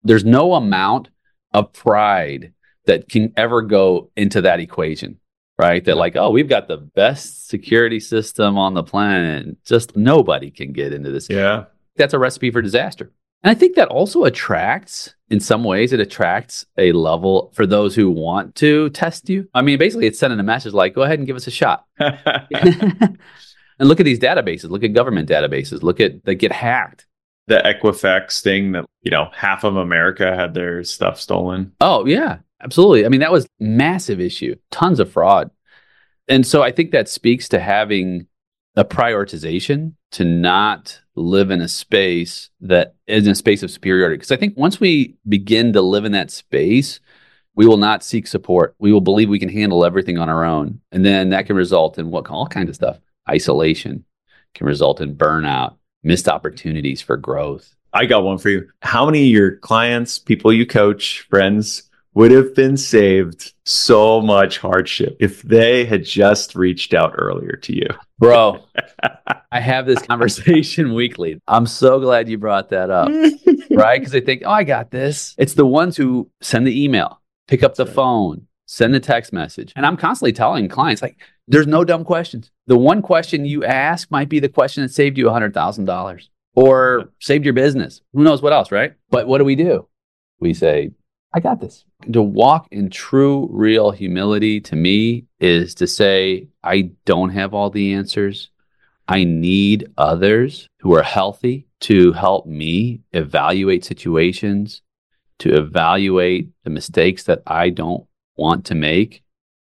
There's 0.05 0.23
no 0.23 0.53
amount 0.53 1.09
of 1.51 1.73
pride 1.73 2.53
that 2.85 3.09
can 3.09 3.33
ever 3.35 3.63
go 3.63 4.11
into 4.15 4.41
that 4.41 4.59
equation, 4.59 5.19
right? 5.57 5.83
That, 5.85 5.97
like, 5.97 6.15
oh, 6.15 6.29
we've 6.29 6.49
got 6.49 6.67
the 6.67 6.77
best 6.77 7.47
security 7.47 7.99
system 7.99 8.57
on 8.57 8.73
the 8.73 8.83
planet. 8.83 9.63
Just 9.63 9.95
nobody 9.95 10.51
can 10.51 10.73
get 10.73 10.93
into 10.93 11.11
this. 11.11 11.29
Yeah. 11.29 11.65
That's 11.95 12.13
a 12.13 12.19
recipe 12.19 12.51
for 12.51 12.61
disaster. 12.61 13.11
And 13.43 13.51
I 13.51 13.53
think 13.53 13.75
that 13.75 13.89
also 13.89 14.23
attracts, 14.23 15.13
in 15.29 15.39
some 15.39 15.63
ways, 15.63 15.93
it 15.93 15.99
attracts 15.99 16.65
a 16.77 16.91
level 16.93 17.51
for 17.53 17.67
those 17.67 17.95
who 17.95 18.09
want 18.09 18.55
to 18.55 18.89
test 18.89 19.29
you. 19.29 19.47
I 19.53 19.61
mean, 19.61 19.77
basically, 19.77 20.07
it's 20.07 20.17
sending 20.17 20.39
a 20.39 20.43
message 20.43 20.73
like, 20.73 20.95
go 20.95 21.03
ahead 21.03 21.19
and 21.19 21.27
give 21.27 21.35
us 21.35 21.45
a 21.45 21.51
shot. 21.51 21.85
and 21.99 23.17
look 23.79 23.99
at 23.99 24.05
these 24.05 24.19
databases, 24.19 24.69
look 24.69 24.83
at 24.83 24.93
government 24.93 25.29
databases, 25.29 25.83
look 25.83 25.99
at 25.99 26.25
they 26.25 26.35
get 26.35 26.51
hacked. 26.51 27.05
The 27.47 27.57
Equifax 27.57 28.41
thing 28.41 28.71
that, 28.71 28.85
you 29.03 29.11
know, 29.11 29.29
half 29.31 29.63
of 29.63 29.75
America 29.75 30.35
had 30.35 30.55
their 30.55 30.83
stuff 30.83 31.19
stolen. 31.19 31.73
Oh, 31.79 32.05
yeah, 32.07 32.39
absolutely. 32.61 33.05
I 33.05 33.09
mean, 33.09 33.21
that 33.21 33.31
was 33.31 33.47
massive 33.59 34.19
issue, 34.19 34.55
tons 34.71 34.99
of 34.99 35.11
fraud. 35.11 35.51
And 36.27 36.45
so 36.45 36.63
I 36.63 36.71
think 36.71 36.91
that 36.91 37.09
speaks 37.09 37.49
to 37.49 37.59
having 37.59 38.27
a 38.75 38.83
prioritization 38.83 39.93
to 40.11 40.25
not 40.25 40.99
live 41.15 41.51
in 41.51 41.61
a 41.61 41.67
space 41.67 42.49
that 42.61 42.95
is 43.07 43.25
in 43.25 43.31
a 43.31 43.35
space 43.35 43.63
of 43.63 43.71
superiority. 43.71 44.15
Because 44.15 44.31
I 44.31 44.37
think 44.37 44.57
once 44.57 44.79
we 44.79 45.15
begin 45.27 45.73
to 45.73 45.81
live 45.81 46.05
in 46.05 46.11
that 46.11 46.31
space, 46.31 46.99
we 47.55 47.65
will 47.65 47.77
not 47.77 48.03
seek 48.03 48.27
support. 48.27 48.75
We 48.79 48.91
will 48.91 49.01
believe 49.01 49.29
we 49.29 49.39
can 49.39 49.49
handle 49.49 49.85
everything 49.85 50.17
on 50.17 50.29
our 50.29 50.43
own. 50.43 50.81
And 50.91 51.05
then 51.05 51.29
that 51.29 51.45
can 51.45 51.55
result 51.55 51.97
in 51.97 52.11
what 52.11 52.27
all 52.27 52.47
kinds 52.47 52.69
of 52.69 52.75
stuff. 52.75 52.99
Isolation 53.29 54.03
can 54.53 54.67
result 54.67 54.99
in 55.01 55.15
burnout, 55.15 55.77
missed 56.03 56.27
opportunities 56.27 57.01
for 57.01 57.17
growth. 57.17 57.73
I 57.93 58.05
got 58.05 58.23
one 58.23 58.37
for 58.37 58.49
you. 58.49 58.67
How 58.81 59.05
many 59.05 59.23
of 59.23 59.31
your 59.31 59.55
clients, 59.57 60.19
people 60.19 60.51
you 60.51 60.65
coach, 60.65 61.25
friends 61.29 61.83
would 62.15 62.31
have 62.31 62.55
been 62.55 62.77
saved 62.77 63.53
so 63.65 64.21
much 64.21 64.57
hardship 64.57 65.17
if 65.19 65.41
they 65.43 65.85
had 65.85 66.03
just 66.03 66.55
reached 66.55 66.93
out 66.93 67.13
earlier 67.17 67.57
to 67.61 67.75
you. 67.75 67.87
Bro, 68.17 68.65
I 69.51 69.59
have 69.59 69.85
this 69.85 70.01
conversation 70.01 70.93
weekly. 70.93 71.39
I'm 71.47 71.67
so 71.67 71.99
glad 71.99 72.29
you 72.29 72.37
brought 72.37 72.69
that 72.69 72.89
up, 72.89 73.09
right? 73.71 73.99
Because 73.99 74.13
they 74.13 74.21
think, 74.21 74.43
oh, 74.45 74.51
I 74.51 74.63
got 74.63 74.91
this. 74.91 75.35
It's 75.37 75.53
the 75.53 75.65
ones 75.65 75.97
who 75.97 76.29
send 76.41 76.65
the 76.65 76.83
email, 76.83 77.21
pick 77.47 77.63
up 77.63 77.75
the 77.75 77.85
phone, 77.85 78.47
send 78.65 78.93
the 78.93 79.01
text 79.01 79.33
message. 79.33 79.73
And 79.75 79.85
I'm 79.85 79.97
constantly 79.97 80.33
telling 80.33 80.69
clients, 80.69 81.01
like, 81.01 81.17
there's 81.49 81.67
no 81.67 81.83
dumb 81.83 82.05
questions. 82.05 82.49
The 82.67 82.77
one 82.77 83.01
question 83.01 83.45
you 83.45 83.65
ask 83.65 84.09
might 84.09 84.29
be 84.29 84.39
the 84.39 84.49
question 84.49 84.83
that 84.83 84.89
saved 84.89 85.17
you 85.17 85.25
$100,000 85.25 86.27
or 86.55 87.11
saved 87.19 87.43
your 87.43 87.53
business. 87.53 88.01
Who 88.13 88.23
knows 88.23 88.41
what 88.41 88.53
else, 88.53 88.71
right? 88.71 88.93
But 89.09 89.27
what 89.27 89.39
do 89.39 89.43
we 89.43 89.55
do? 89.55 89.87
We 90.39 90.53
say, 90.53 90.91
I 91.35 91.41
got 91.41 91.59
this. 91.59 91.83
To 92.13 92.23
walk 92.23 92.69
in 92.71 92.89
true, 92.89 93.49
real 93.51 93.91
humility 93.91 94.61
to 94.61 94.75
me 94.77 95.25
is 95.41 95.75
to 95.75 95.85
say, 95.85 96.47
I 96.63 96.91
don't 97.03 97.31
have 97.31 97.53
all 97.53 97.69
the 97.69 97.93
answers. 97.93 98.51
I 99.09 99.25
need 99.25 99.89
others 99.97 100.69
who 100.79 100.95
are 100.95 101.03
healthy 101.03 101.67
to 101.81 102.13
help 102.13 102.45
me 102.47 103.01
evaluate 103.11 103.83
situations, 103.83 104.81
to 105.39 105.53
evaluate 105.53 106.51
the 106.63 106.69
mistakes 106.69 107.23
that 107.23 107.43
I 107.45 107.69
don't 107.69 108.07
want 108.37 108.65
to 108.67 108.75
make, 108.75 109.21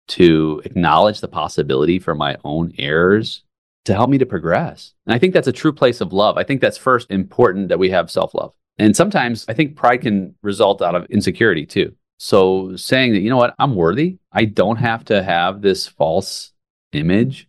to 0.10 0.62
acknowledge 0.66 1.22
the 1.22 1.30
possibility 1.30 2.00
for 2.00 2.14
my 2.14 2.36
own 2.44 2.74
errors, 2.78 3.44
to 3.86 3.94
help 3.94 4.10
me 4.10 4.18
to 4.18 4.26
progress. 4.26 4.94
And 5.06 5.16
I 5.16 5.20
think 5.20 5.34
that's 5.34 5.48
a 5.48 5.54
true 5.54 5.72
place 5.72 6.02
of 6.02 6.12
love. 6.12 6.38
I 6.38 6.44
think 6.44 6.60
that's 6.60 6.78
first 6.78 7.10
important 7.10 7.70
that 7.70 7.80
we 7.80 7.92
have 7.92 8.12
self 8.12 8.34
love. 8.34 8.54
And 8.82 8.96
sometimes 8.96 9.46
I 9.48 9.54
think 9.54 9.76
pride 9.76 10.02
can 10.02 10.34
result 10.42 10.82
out 10.82 10.96
of 10.96 11.06
insecurity 11.06 11.68
too. 11.68 11.94
So 12.18 12.76
saying 12.76 13.14
that, 13.14 13.20
you 13.20 13.30
know 13.30 13.38
what, 13.38 13.54
I'm 13.60 13.76
worthy. 13.76 14.18
I 14.32 14.46
don't 14.46 14.78
have 14.78 15.06
to 15.06 15.22
have 15.22 15.62
this 15.62 15.88
false 15.88 16.52
image. 16.92 17.48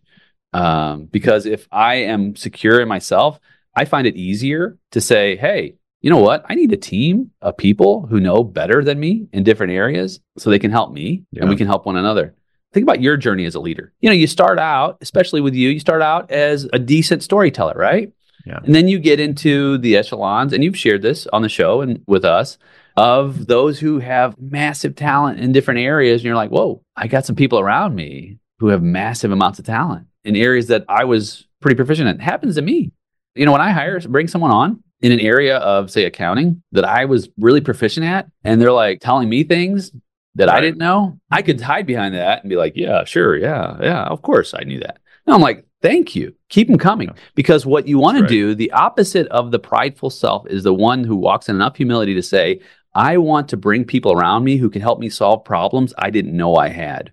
Um, 0.53 1.05
because 1.05 1.47
if 1.47 1.67
I 1.71 1.95
am 1.95 2.35
secure 2.35 2.79
in 2.79 2.87
myself, 2.87 3.39
I 3.75 3.85
find 3.85 4.05
it 4.05 4.15
easier 4.15 4.77
to 4.91 5.01
say, 5.01 5.35
hey, 5.35 5.73
you 6.01 6.11
know 6.11 6.19
what? 6.19 6.45
I 6.49 6.53
need 6.53 6.71
a 6.71 6.77
team 6.77 7.31
of 7.41 7.57
people 7.57 8.05
who 8.05 8.19
know 8.19 8.43
better 8.43 8.83
than 8.83 8.99
me 8.99 9.27
in 9.33 9.43
different 9.43 9.73
areas 9.73 10.19
so 10.37 10.51
they 10.51 10.59
can 10.59 10.69
help 10.69 10.93
me 10.93 11.23
yeah. 11.31 11.41
and 11.41 11.49
we 11.49 11.55
can 11.55 11.65
help 11.65 11.87
one 11.87 11.95
another. 11.95 12.35
Think 12.73 12.83
about 12.83 13.01
your 13.01 13.17
journey 13.17 13.45
as 13.45 13.55
a 13.55 13.59
leader. 13.59 13.91
You 14.01 14.09
know, 14.09 14.15
you 14.15 14.27
start 14.27 14.59
out, 14.59 14.99
especially 15.01 15.41
with 15.41 15.55
you, 15.55 15.69
you 15.69 15.79
start 15.79 16.03
out 16.03 16.29
as 16.29 16.69
a 16.73 16.77
decent 16.77 17.23
storyteller, 17.23 17.73
right? 17.75 18.11
Yeah. 18.45 18.59
And 18.63 18.75
then 18.75 18.87
you 18.87 18.99
get 18.99 19.19
into 19.19 19.77
the 19.77 19.95
echelons, 19.95 20.53
and 20.53 20.63
you've 20.63 20.77
shared 20.77 21.01
this 21.01 21.27
on 21.27 21.41
the 21.41 21.49
show 21.49 21.81
and 21.81 22.03
with 22.07 22.25
us 22.25 22.57
of 22.95 23.47
those 23.47 23.79
who 23.79 23.99
have 23.99 24.39
massive 24.39 24.95
talent 24.95 25.39
in 25.39 25.51
different 25.51 25.79
areas. 25.79 26.21
And 26.21 26.25
you're 26.25 26.35
like, 26.35 26.51
whoa, 26.51 26.83
I 26.95 27.07
got 27.07 27.25
some 27.25 27.35
people 27.35 27.59
around 27.59 27.95
me 27.95 28.37
who 28.59 28.67
have 28.67 28.83
massive 28.83 29.31
amounts 29.31 29.59
of 29.59 29.65
talent 29.65 30.07
in 30.23 30.35
areas 30.35 30.67
that 30.67 30.85
I 30.87 31.05
was 31.05 31.47
pretty 31.61 31.75
proficient 31.75 32.09
in. 32.09 32.15
It 32.15 32.21
happens 32.21 32.55
to 32.55 32.61
me. 32.61 32.91
You 33.35 33.45
know, 33.45 33.51
when 33.51 33.61
I 33.61 33.71
hire, 33.71 33.99
bring 34.01 34.27
someone 34.27 34.51
on 34.51 34.83
in 35.01 35.11
an 35.11 35.19
area 35.19 35.57
of, 35.57 35.89
say, 35.89 36.05
accounting 36.05 36.61
that 36.71 36.85
I 36.85 37.05
was 37.05 37.29
really 37.37 37.61
proficient 37.61 38.05
at, 38.05 38.29
and 38.43 38.61
they're 38.61 38.71
like 38.71 38.99
telling 38.99 39.27
me 39.27 39.43
things 39.43 39.91
that 40.35 40.47
right. 40.47 40.57
I 40.57 40.61
didn't 40.61 40.77
know, 40.77 41.19
I 41.31 41.41
could 41.41 41.61
hide 41.61 41.85
behind 41.85 42.15
that 42.15 42.41
and 42.43 42.49
be 42.49 42.55
like, 42.55 42.73
yeah, 42.75 43.05
sure. 43.05 43.35
Yeah. 43.35 43.77
Yeah. 43.81 44.03
Of 44.03 44.21
course 44.21 44.53
I 44.53 44.63
knew 44.63 44.79
that. 44.79 44.99
No, 45.25 45.33
I'm 45.33 45.41
like, 45.41 45.65
Thank 45.83 46.15
you. 46.15 46.33
Keep 46.47 46.69
them 46.69 46.77
coming. 46.77 47.09
Because 47.35 47.65
what 47.65 47.89
you 47.89 47.99
want 47.99 48.15
right. 48.15 48.21
to 48.21 48.27
do, 48.27 48.55
the 48.55 48.71
opposite 48.71 49.27
of 49.27 49.51
the 49.51 49.59
prideful 49.59 50.09
self, 50.09 50.47
is 50.47 50.63
the 50.63 50.73
one 50.73 51.03
who 51.03 51.17
walks 51.17 51.49
in 51.49 51.57
enough 51.57 51.75
humility 51.75 52.13
to 52.13 52.23
say, 52.23 52.61
I 52.95 53.17
want 53.17 53.49
to 53.49 53.57
bring 53.57 53.83
people 53.83 54.13
around 54.13 54.45
me 54.45 54.55
who 54.55 54.69
can 54.69 54.81
help 54.81 54.97
me 54.97 55.09
solve 55.09 55.43
problems 55.43 55.93
I 55.97 56.09
didn't 56.09 56.37
know 56.37 56.55
I 56.55 56.69
had. 56.69 57.11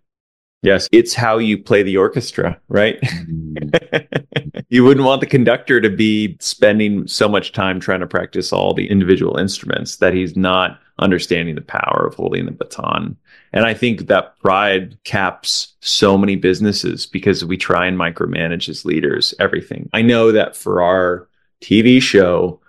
Yes, 0.62 0.88
it's 0.92 1.14
how 1.14 1.38
you 1.38 1.56
play 1.56 1.82
the 1.82 1.96
orchestra, 1.96 2.60
right? 2.68 3.00
Mm. 3.00 4.64
you 4.68 4.84
wouldn't 4.84 5.06
want 5.06 5.22
the 5.22 5.26
conductor 5.26 5.80
to 5.80 5.88
be 5.88 6.36
spending 6.38 7.06
so 7.06 7.28
much 7.28 7.52
time 7.52 7.80
trying 7.80 8.00
to 8.00 8.06
practice 8.06 8.52
all 8.52 8.74
the 8.74 8.90
individual 8.90 9.38
instruments 9.38 9.96
that 9.96 10.12
he's 10.12 10.36
not 10.36 10.78
understanding 10.98 11.54
the 11.54 11.62
power 11.62 12.06
of 12.06 12.14
holding 12.14 12.44
the 12.44 12.52
baton. 12.52 13.16
And 13.54 13.64
I 13.64 13.72
think 13.72 14.06
that 14.08 14.38
pride 14.38 14.98
caps 15.04 15.74
so 15.80 16.18
many 16.18 16.36
businesses 16.36 17.06
because 17.06 17.42
we 17.42 17.56
try 17.56 17.86
and 17.86 17.98
micromanage 17.98 18.68
as 18.68 18.84
leaders 18.84 19.34
everything. 19.38 19.88
I 19.94 20.02
know 20.02 20.30
that 20.30 20.54
for 20.54 20.82
our 20.82 21.26
TV 21.62 22.02
show, 22.02 22.59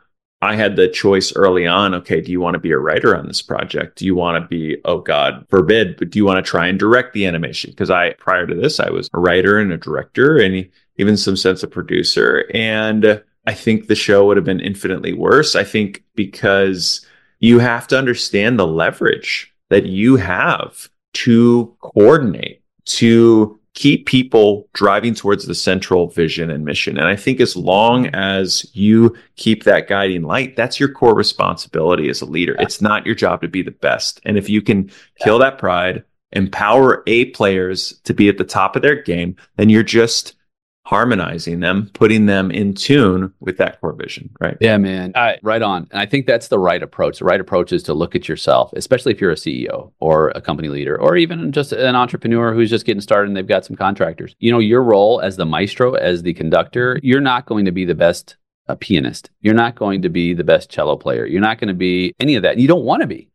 I 0.43 0.55
had 0.55 0.75
the 0.75 0.87
choice 0.87 1.31
early 1.35 1.67
on. 1.67 1.93
Okay, 1.93 2.19
do 2.19 2.31
you 2.31 2.41
want 2.41 2.55
to 2.55 2.59
be 2.59 2.71
a 2.71 2.77
writer 2.77 3.15
on 3.15 3.27
this 3.27 3.41
project? 3.41 3.97
Do 3.97 4.05
you 4.05 4.15
want 4.15 4.41
to 4.43 4.47
be, 4.47 4.81
oh 4.85 4.99
God 4.99 5.45
forbid, 5.49 5.97
but 5.97 6.09
do 6.09 6.17
you 6.17 6.25
want 6.25 6.43
to 6.43 6.49
try 6.49 6.67
and 6.67 6.79
direct 6.79 7.13
the 7.13 7.27
animation? 7.27 7.69
Because 7.69 7.91
I, 7.91 8.13
prior 8.13 8.47
to 8.47 8.55
this, 8.55 8.79
I 8.79 8.89
was 8.89 9.09
a 9.13 9.19
writer 9.19 9.59
and 9.59 9.71
a 9.71 9.77
director 9.77 10.37
and 10.37 10.67
even 10.97 11.15
some 11.15 11.37
sense 11.37 11.61
of 11.61 11.69
producer. 11.69 12.45
And 12.53 13.23
I 13.45 13.53
think 13.53 13.87
the 13.87 13.95
show 13.95 14.25
would 14.25 14.37
have 14.37 14.45
been 14.45 14.59
infinitely 14.59 15.13
worse. 15.13 15.55
I 15.55 15.63
think 15.63 16.03
because 16.15 17.05
you 17.39 17.59
have 17.59 17.87
to 17.87 17.97
understand 17.97 18.57
the 18.57 18.67
leverage 18.67 19.53
that 19.69 19.85
you 19.85 20.15
have 20.15 20.89
to 21.13 21.75
coordinate, 21.81 22.61
to 22.85 23.59
keep 23.73 24.05
people 24.05 24.67
driving 24.73 25.15
towards 25.15 25.45
the 25.45 25.55
central 25.55 26.07
vision 26.07 26.49
and 26.49 26.65
mission. 26.65 26.97
And 26.97 27.07
I 27.07 27.15
think 27.15 27.39
as 27.39 27.55
long 27.55 28.07
as 28.07 28.69
you 28.73 29.15
keep 29.37 29.63
that 29.63 29.87
guiding 29.87 30.23
light, 30.23 30.55
that's 30.55 30.79
your 30.79 30.91
core 30.91 31.15
responsibility 31.15 32.09
as 32.09 32.21
a 32.21 32.25
leader. 32.25 32.55
Yeah. 32.57 32.63
It's 32.63 32.81
not 32.81 33.05
your 33.05 33.15
job 33.15 33.41
to 33.41 33.47
be 33.47 33.61
the 33.61 33.71
best. 33.71 34.19
And 34.25 34.37
if 34.37 34.49
you 34.49 34.61
can 34.61 34.87
yeah. 34.87 35.23
kill 35.23 35.39
that 35.39 35.57
pride, 35.57 36.03
empower 36.33 37.03
A 37.07 37.25
players 37.25 37.99
to 38.03 38.13
be 38.13 38.27
at 38.29 38.37
the 38.37 38.43
top 38.43 38.75
of 38.75 38.81
their 38.81 39.01
game, 39.01 39.35
then 39.55 39.69
you're 39.69 39.83
just 39.83 40.35
harmonizing 40.83 41.59
them, 41.59 41.89
putting 41.93 42.25
them 42.25 42.51
in 42.51 42.73
tune 42.73 43.33
with 43.39 43.57
that 43.57 43.79
core 43.79 43.93
vision, 43.93 44.29
right? 44.39 44.57
Yeah, 44.59 44.77
man. 44.77 45.11
I, 45.15 45.37
right 45.43 45.61
on. 45.61 45.87
And 45.91 46.01
I 46.01 46.05
think 46.05 46.25
that's 46.25 46.47
the 46.47 46.59
right 46.59 46.81
approach. 46.81 47.19
The 47.19 47.25
right 47.25 47.39
approach 47.39 47.71
is 47.71 47.83
to 47.83 47.93
look 47.93 48.15
at 48.15 48.27
yourself, 48.27 48.73
especially 48.73 49.11
if 49.13 49.21
you're 49.21 49.31
a 49.31 49.35
CEO 49.35 49.91
or 49.99 50.29
a 50.29 50.41
company 50.41 50.69
leader 50.69 50.99
or 50.99 51.15
even 51.15 51.51
just 51.51 51.71
an 51.71 51.95
entrepreneur 51.95 52.53
who's 52.53 52.69
just 52.69 52.85
getting 52.85 53.01
started 53.01 53.27
and 53.27 53.37
they've 53.37 53.47
got 53.47 53.65
some 53.65 53.75
contractors. 53.75 54.35
You 54.39 54.51
know, 54.51 54.59
your 54.59 54.81
role 54.81 55.21
as 55.21 55.37
the 55.37 55.45
maestro, 55.45 55.93
as 55.93 56.23
the 56.23 56.33
conductor, 56.33 56.99
you're 57.03 57.21
not 57.21 57.45
going 57.45 57.65
to 57.65 57.71
be 57.71 57.85
the 57.85 57.95
best 57.95 58.37
a 58.67 58.75
pianist. 58.75 59.29
You're 59.41 59.53
not 59.53 59.75
going 59.75 60.01
to 60.03 60.09
be 60.09 60.33
the 60.33 60.43
best 60.43 60.69
cello 60.69 60.95
player. 60.95 61.25
You're 61.25 61.41
not 61.41 61.59
going 61.59 61.67
to 61.67 61.73
be 61.73 62.13
any 62.19 62.35
of 62.35 62.43
that. 62.43 62.57
You 62.57 62.67
don't 62.67 62.85
want 62.85 63.01
to 63.01 63.07
be 63.07 63.30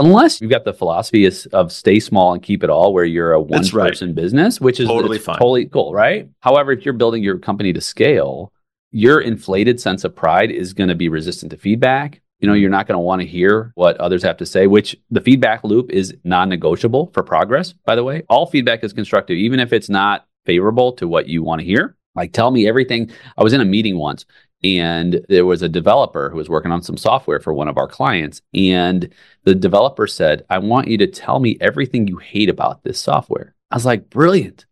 unless 0.00 0.40
you've 0.40 0.50
got 0.50 0.64
the 0.64 0.72
philosophy 0.72 1.26
of, 1.26 1.46
of, 1.52 1.70
stay 1.70 2.00
small 2.00 2.32
and 2.32 2.42
keep 2.42 2.64
it 2.64 2.70
all 2.70 2.92
where 2.92 3.04
you're 3.04 3.32
a 3.32 3.40
one 3.40 3.66
person 3.68 4.08
right. 4.08 4.14
business 4.14 4.60
which 4.60 4.80
is 4.80 4.88
totally 4.88 5.18
fine. 5.18 5.36
totally 5.36 5.66
cool 5.66 5.92
right? 5.92 6.28
However 6.40 6.72
if 6.72 6.84
you're 6.84 6.94
building 6.94 7.22
your 7.22 7.38
company 7.38 7.72
to 7.72 7.80
scale 7.80 8.52
your 8.90 9.20
inflated 9.20 9.80
sense 9.80 10.02
of 10.02 10.16
pride 10.16 10.50
is 10.50 10.72
going 10.72 10.88
to 10.88 10.96
be 10.96 11.08
resistant 11.08 11.50
to 11.52 11.56
feedback. 11.56 12.20
You 12.40 12.48
know 12.48 12.54
you're 12.54 12.70
not 12.70 12.86
going 12.86 12.96
to 12.96 13.00
want 13.00 13.20
to 13.20 13.28
hear 13.28 13.72
what 13.74 13.96
others 13.98 14.22
have 14.22 14.38
to 14.38 14.46
say 14.46 14.66
which 14.66 14.96
the 15.10 15.20
feedback 15.20 15.62
loop 15.62 15.90
is 15.90 16.16
non-negotiable 16.24 17.10
for 17.12 17.22
progress 17.22 17.72
by 17.84 17.94
the 17.94 18.04
way. 18.04 18.22
All 18.28 18.46
feedback 18.46 18.82
is 18.82 18.92
constructive 18.92 19.36
even 19.36 19.60
if 19.60 19.72
it's 19.72 19.88
not 19.88 20.26
favorable 20.46 20.92
to 20.92 21.06
what 21.06 21.28
you 21.28 21.42
want 21.42 21.60
to 21.60 21.66
hear. 21.66 21.96
Like 22.14 22.32
tell 22.32 22.50
me 22.50 22.66
everything. 22.66 23.10
I 23.36 23.42
was 23.42 23.52
in 23.52 23.60
a 23.60 23.64
meeting 23.66 23.96
once 23.96 24.24
and 24.62 25.24
there 25.28 25.46
was 25.46 25.62
a 25.62 25.68
developer 25.68 26.30
who 26.30 26.36
was 26.36 26.48
working 26.48 26.72
on 26.72 26.82
some 26.82 26.96
software 26.96 27.40
for 27.40 27.54
one 27.54 27.68
of 27.68 27.78
our 27.78 27.88
clients. 27.88 28.42
And 28.52 29.12
the 29.44 29.54
developer 29.54 30.06
said, 30.06 30.44
I 30.50 30.58
want 30.58 30.88
you 30.88 30.98
to 30.98 31.06
tell 31.06 31.40
me 31.40 31.56
everything 31.60 32.06
you 32.06 32.18
hate 32.18 32.50
about 32.50 32.82
this 32.84 33.00
software. 33.00 33.54
I 33.70 33.76
was 33.76 33.86
like, 33.86 34.10
brilliant. 34.10 34.66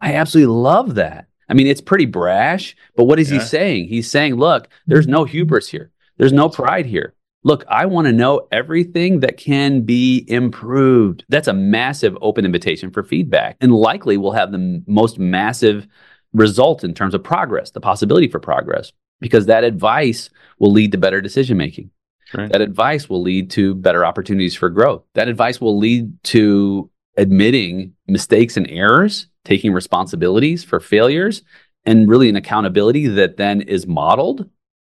I 0.00 0.14
absolutely 0.14 0.54
love 0.54 0.94
that. 0.94 1.26
I 1.48 1.54
mean, 1.54 1.66
it's 1.66 1.80
pretty 1.80 2.06
brash, 2.06 2.74
but 2.96 3.04
what 3.04 3.20
is 3.20 3.30
yeah. 3.30 3.38
he 3.38 3.44
saying? 3.44 3.88
He's 3.88 4.10
saying, 4.10 4.36
look, 4.36 4.68
there's 4.86 5.06
no 5.06 5.24
hubris 5.24 5.68
here. 5.68 5.90
There's 6.16 6.32
no 6.32 6.48
pride 6.48 6.86
here. 6.86 7.14
Look, 7.42 7.64
I 7.68 7.84
want 7.84 8.06
to 8.06 8.12
know 8.12 8.48
everything 8.50 9.20
that 9.20 9.36
can 9.36 9.82
be 9.82 10.24
improved. 10.28 11.26
That's 11.28 11.48
a 11.48 11.52
massive 11.52 12.16
open 12.22 12.46
invitation 12.46 12.90
for 12.90 13.02
feedback 13.02 13.58
and 13.60 13.74
likely 13.74 14.16
will 14.16 14.32
have 14.32 14.50
the 14.50 14.82
most 14.86 15.18
massive 15.18 15.86
result 16.32 16.84
in 16.84 16.94
terms 16.94 17.14
of 17.14 17.22
progress, 17.22 17.70
the 17.70 17.80
possibility 17.80 18.28
for 18.28 18.38
progress, 18.38 18.92
because 19.20 19.46
that 19.46 19.64
advice 19.64 20.30
will 20.58 20.72
lead 20.72 20.92
to 20.92 20.98
better 20.98 21.20
decision 21.20 21.56
making. 21.56 21.90
Right. 22.32 22.50
That 22.50 22.60
advice 22.60 23.08
will 23.08 23.22
lead 23.22 23.50
to 23.52 23.74
better 23.74 24.04
opportunities 24.04 24.54
for 24.54 24.68
growth. 24.68 25.04
That 25.14 25.28
advice 25.28 25.60
will 25.60 25.78
lead 25.78 26.22
to 26.24 26.90
admitting 27.16 27.94
mistakes 28.06 28.56
and 28.56 28.68
errors, 28.68 29.28
taking 29.44 29.72
responsibilities 29.72 30.64
for 30.64 30.80
failures, 30.80 31.42
and 31.84 32.08
really 32.08 32.28
an 32.28 32.36
accountability 32.36 33.06
that 33.08 33.36
then 33.36 33.60
is 33.60 33.86
modeled 33.86 34.48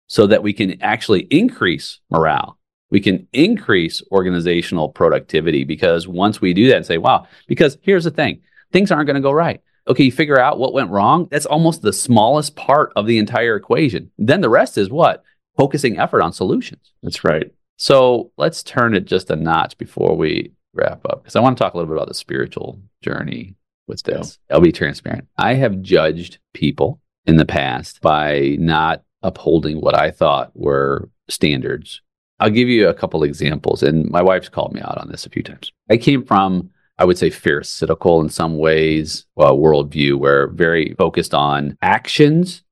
so 0.07 0.27
that 0.27 0.43
we 0.43 0.53
can 0.53 0.81
actually 0.81 1.21
increase 1.31 1.99
morale. 2.09 2.57
We 2.91 3.01
can 3.01 3.27
increase 3.33 4.03
organizational 4.12 4.89
productivity 4.89 5.63
because 5.63 6.07
once 6.07 6.39
we 6.39 6.53
do 6.53 6.67
that 6.67 6.77
and 6.77 6.86
say, 6.86 6.99
wow, 6.99 7.27
because 7.47 7.77
here's 7.81 8.03
the 8.03 8.12
thing 8.12 8.41
things 8.71 8.91
aren't 8.91 9.07
going 9.07 9.15
to 9.15 9.21
go 9.21 9.31
right. 9.31 9.62
Okay, 9.88 10.06
you 10.06 10.12
figure 10.12 10.39
out 10.39 10.60
what 10.60 10.74
went 10.74 10.89
wrong. 10.89 11.28
That's 11.30 11.46
almost 11.46 11.82
the 11.82 11.93
smallest 11.93 12.56
part 12.56 12.93
of 12.96 13.06
the 13.06 13.17
entire 13.17 13.56
equation. 13.56 14.12
Then 14.17 14.41
the 14.41 14.50
rest 14.50 14.78
is 14.78 14.89
what? 14.89 15.24
Focusing 15.58 16.00
effort 16.00 16.22
on 16.22 16.34
solutions. 16.34 16.93
That's 17.02 17.24
right. 17.24 17.52
So 17.78 18.32
let's 18.38 18.63
turn 18.63 18.96
it 18.96 19.06
just 19.06 19.30
a 19.30 19.36
notch 19.36 19.78
before 19.78 20.15
we 20.15 20.54
wrap 20.74 21.06
up 21.06 21.24
because 21.24 21.36
I 21.36 21.41
want 21.41 21.58
to 21.58 21.63
talk 21.63 21.74
a 21.74 21.78
little 21.78 21.93
bit 21.93 21.98
about 21.98 22.08
the 22.08 22.13
spiritual 22.13 22.80
journey 23.02 23.56
with 23.88 24.04
this. 24.04 24.39
I'll 24.50 24.62
be 24.62 24.72
transparent. 24.72 25.28
I 25.38 25.56
have 25.56 25.82
judged 25.82 26.39
people 26.54 27.02
in 27.26 27.38
the 27.38 27.46
past 27.46 28.02
by 28.02 28.56
not 28.60 29.04
upholding 29.22 29.82
what 29.82 29.96
I 29.96 30.12
thought 30.12 30.52
were 30.54 31.10
standards. 31.30 32.02
I'll 32.39 32.50
give 32.50 32.67
you 32.67 32.89
a 32.89 32.93
couple 32.93 33.24
examples, 33.24 33.84
and 33.84 34.10
my 34.10 34.22
wife's 34.22 34.50
called 34.50 34.74
me 34.74 34.82
out 34.82 34.98
on 34.98 35.10
this 35.10 35.26
a 35.26 35.30
few 35.30 35.43
times. 35.43 35.72
I 35.89 35.98
came 35.98 36.26
from, 36.26 36.72
I 37.03 37.05
would 37.05 37.17
say, 37.17 37.29
pharisaical 37.29 38.21
in 38.21 38.29
some 38.29 38.57
ways, 38.57 39.25
uh, 39.37 39.51
worldview, 39.51 40.17
where 40.17 40.47
very 40.47 40.95
focused 40.97 41.33
on 41.33 41.77
actions 41.81 42.63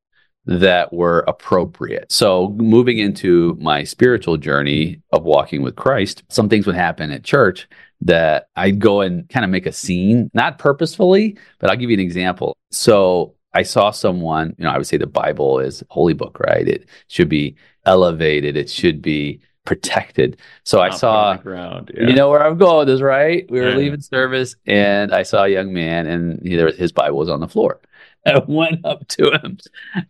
that 0.46 0.94
were 0.94 1.26
appropriate. 1.28 2.10
So, 2.10 2.56
moving 2.56 2.98
into 2.98 3.58
my 3.60 3.84
spiritual 3.84 4.38
journey 4.38 5.02
of 5.12 5.24
walking 5.24 5.64
with 5.64 5.76
Christ, 5.76 6.24
some 6.30 6.48
things 6.48 6.66
would 6.66 6.78
happen 6.78 7.12
at 7.12 7.26
church 7.26 7.68
that 8.00 8.48
I'd 8.56 8.80
go 8.80 9.02
and 9.02 9.28
kind 9.28 9.44
of 9.44 9.52
make 9.52 9.66
a 9.66 9.74
scene, 9.74 10.32
not 10.34 10.60
purposefully, 10.60 11.38
but 11.60 11.70
I'll 11.70 11.76
give 11.76 11.90
you 11.90 11.96
an 11.96 12.00
example. 12.00 12.56
So, 12.72 13.36
I 13.54 13.64
saw 13.64 13.92
someone, 13.92 14.56
you 14.58 14.64
know, 14.64 14.72
I 14.72 14.78
would 14.78 14.88
say 14.88 14.96
the 14.96 15.08
Bible 15.08 15.60
is 15.60 15.84
holy 15.90 16.14
book, 16.14 16.40
right? 16.40 16.66
It 16.66 16.88
should 17.08 17.28
be 17.28 17.58
elevated, 17.86 18.56
it 18.56 18.70
should 18.70 19.02
be 19.02 19.42
protected. 19.66 20.38
So 20.64 20.78
Not 20.78 20.94
I 20.94 20.96
saw, 20.96 21.38
ground, 21.38 21.92
yeah. 21.94 22.08
you 22.08 22.14
know 22.14 22.30
where 22.30 22.46
I'm 22.46 22.58
going 22.58 22.90
is 22.90 23.02
right. 23.02 23.50
We 23.50 23.60
were 23.60 23.70
yeah. 23.70 23.78
leaving 23.78 24.02
service, 24.02 24.56
and 24.66 25.14
I 25.14 25.24
saw 25.24 25.44
a 25.44 25.50
young 25.50 25.74
man, 25.74 26.08
and 26.08 26.40
he, 26.46 26.56
his 26.56 26.92
Bible 26.92 27.18
was 27.18 27.30
on 27.30 27.40
the 27.40 27.48
floor. 27.48 27.80
I 28.26 28.40
went 28.48 28.86
up 28.86 29.08
to 29.10 29.32
him, 29.32 29.58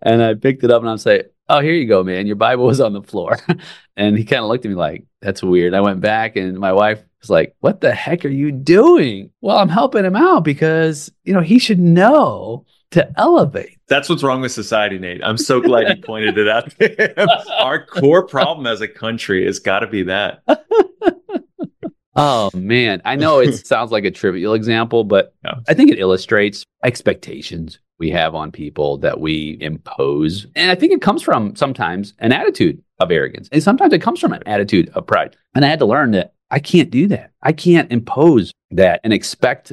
and 0.01 0.21
I 0.21 0.33
picked 0.33 0.63
it 0.63 0.71
up, 0.71 0.81
and 0.81 0.89
I'm 0.89 0.97
saying, 0.97 1.23
"Oh, 1.49 1.59
here 1.59 1.73
you 1.73 1.87
go, 1.87 2.03
man. 2.03 2.27
Your 2.27 2.35
Bible 2.35 2.65
was 2.65 2.81
on 2.81 2.93
the 2.93 3.03
floor." 3.03 3.37
and 3.97 4.17
he 4.17 4.25
kind 4.25 4.43
of 4.43 4.49
looked 4.49 4.65
at 4.65 4.69
me 4.69 4.75
like, 4.75 5.05
"That's 5.21 5.43
weird." 5.43 5.73
I 5.73 5.81
went 5.81 6.01
back, 6.01 6.35
and 6.35 6.57
my 6.57 6.73
wife 6.73 7.01
was 7.21 7.29
like, 7.29 7.55
"What 7.61 7.81
the 7.81 7.93
heck 7.93 8.25
are 8.25 8.29
you 8.29 8.51
doing?" 8.51 9.31
Well, 9.41 9.57
I'm 9.57 9.69
helping 9.69 10.05
him 10.05 10.15
out 10.15 10.43
because 10.43 11.11
you 11.23 11.33
know 11.33 11.41
he 11.41 11.57
should 11.59 11.79
know 11.79 12.65
to 12.91 13.11
elevate. 13.17 13.77
That's 13.87 14.09
what's 14.09 14.23
wrong 14.23 14.41
with 14.41 14.51
society, 14.51 14.99
Nate. 14.99 15.23
I'm 15.23 15.37
so 15.37 15.59
glad 15.59 15.89
you 15.89 16.01
pointed 16.01 16.37
it 16.37 16.47
out. 16.47 16.73
Our 17.59 17.85
core 17.85 18.25
problem 18.25 18.67
as 18.67 18.81
a 18.81 18.87
country 18.87 19.45
has 19.45 19.59
got 19.59 19.79
to 19.79 19.87
be 19.87 20.03
that. 20.03 20.43
oh 22.15 22.51
man, 22.53 23.01
I 23.05 23.15
know 23.15 23.39
it 23.39 23.53
sounds 23.65 23.91
like 23.91 24.05
a 24.05 24.11
trivial 24.11 24.53
example, 24.53 25.03
but 25.03 25.33
no. 25.43 25.61
I 25.67 25.73
think 25.73 25.91
it 25.91 25.99
illustrates 25.99 26.65
expectations 26.83 27.79
we 27.97 28.09
have 28.09 28.35
on 28.35 28.51
people 28.51 28.97
that 28.97 29.19
we 29.19 29.57
impose. 29.61 30.47
And 30.55 30.71
I 30.71 30.75
think 30.75 30.91
it 30.91 31.01
comes 31.01 31.21
from 31.21 31.55
sometimes 31.55 32.13
an 32.19 32.31
attitude 32.31 32.83
of 32.99 33.11
arrogance. 33.11 33.47
And 33.51 33.61
sometimes 33.61 33.93
it 33.93 34.01
comes 34.01 34.19
from 34.19 34.33
an 34.33 34.43
attitude 34.45 34.89
of 34.89 35.05
pride. 35.05 35.37
And 35.53 35.63
I 35.63 35.69
had 35.69 35.79
to 35.79 35.85
learn 35.85 36.11
that 36.11 36.33
I 36.49 36.59
can't 36.59 36.89
do 36.89 37.07
that. 37.07 37.31
I 37.41 37.53
can't 37.53 37.91
impose 37.91 38.51
that 38.71 39.01
and 39.03 39.13
expect 39.13 39.71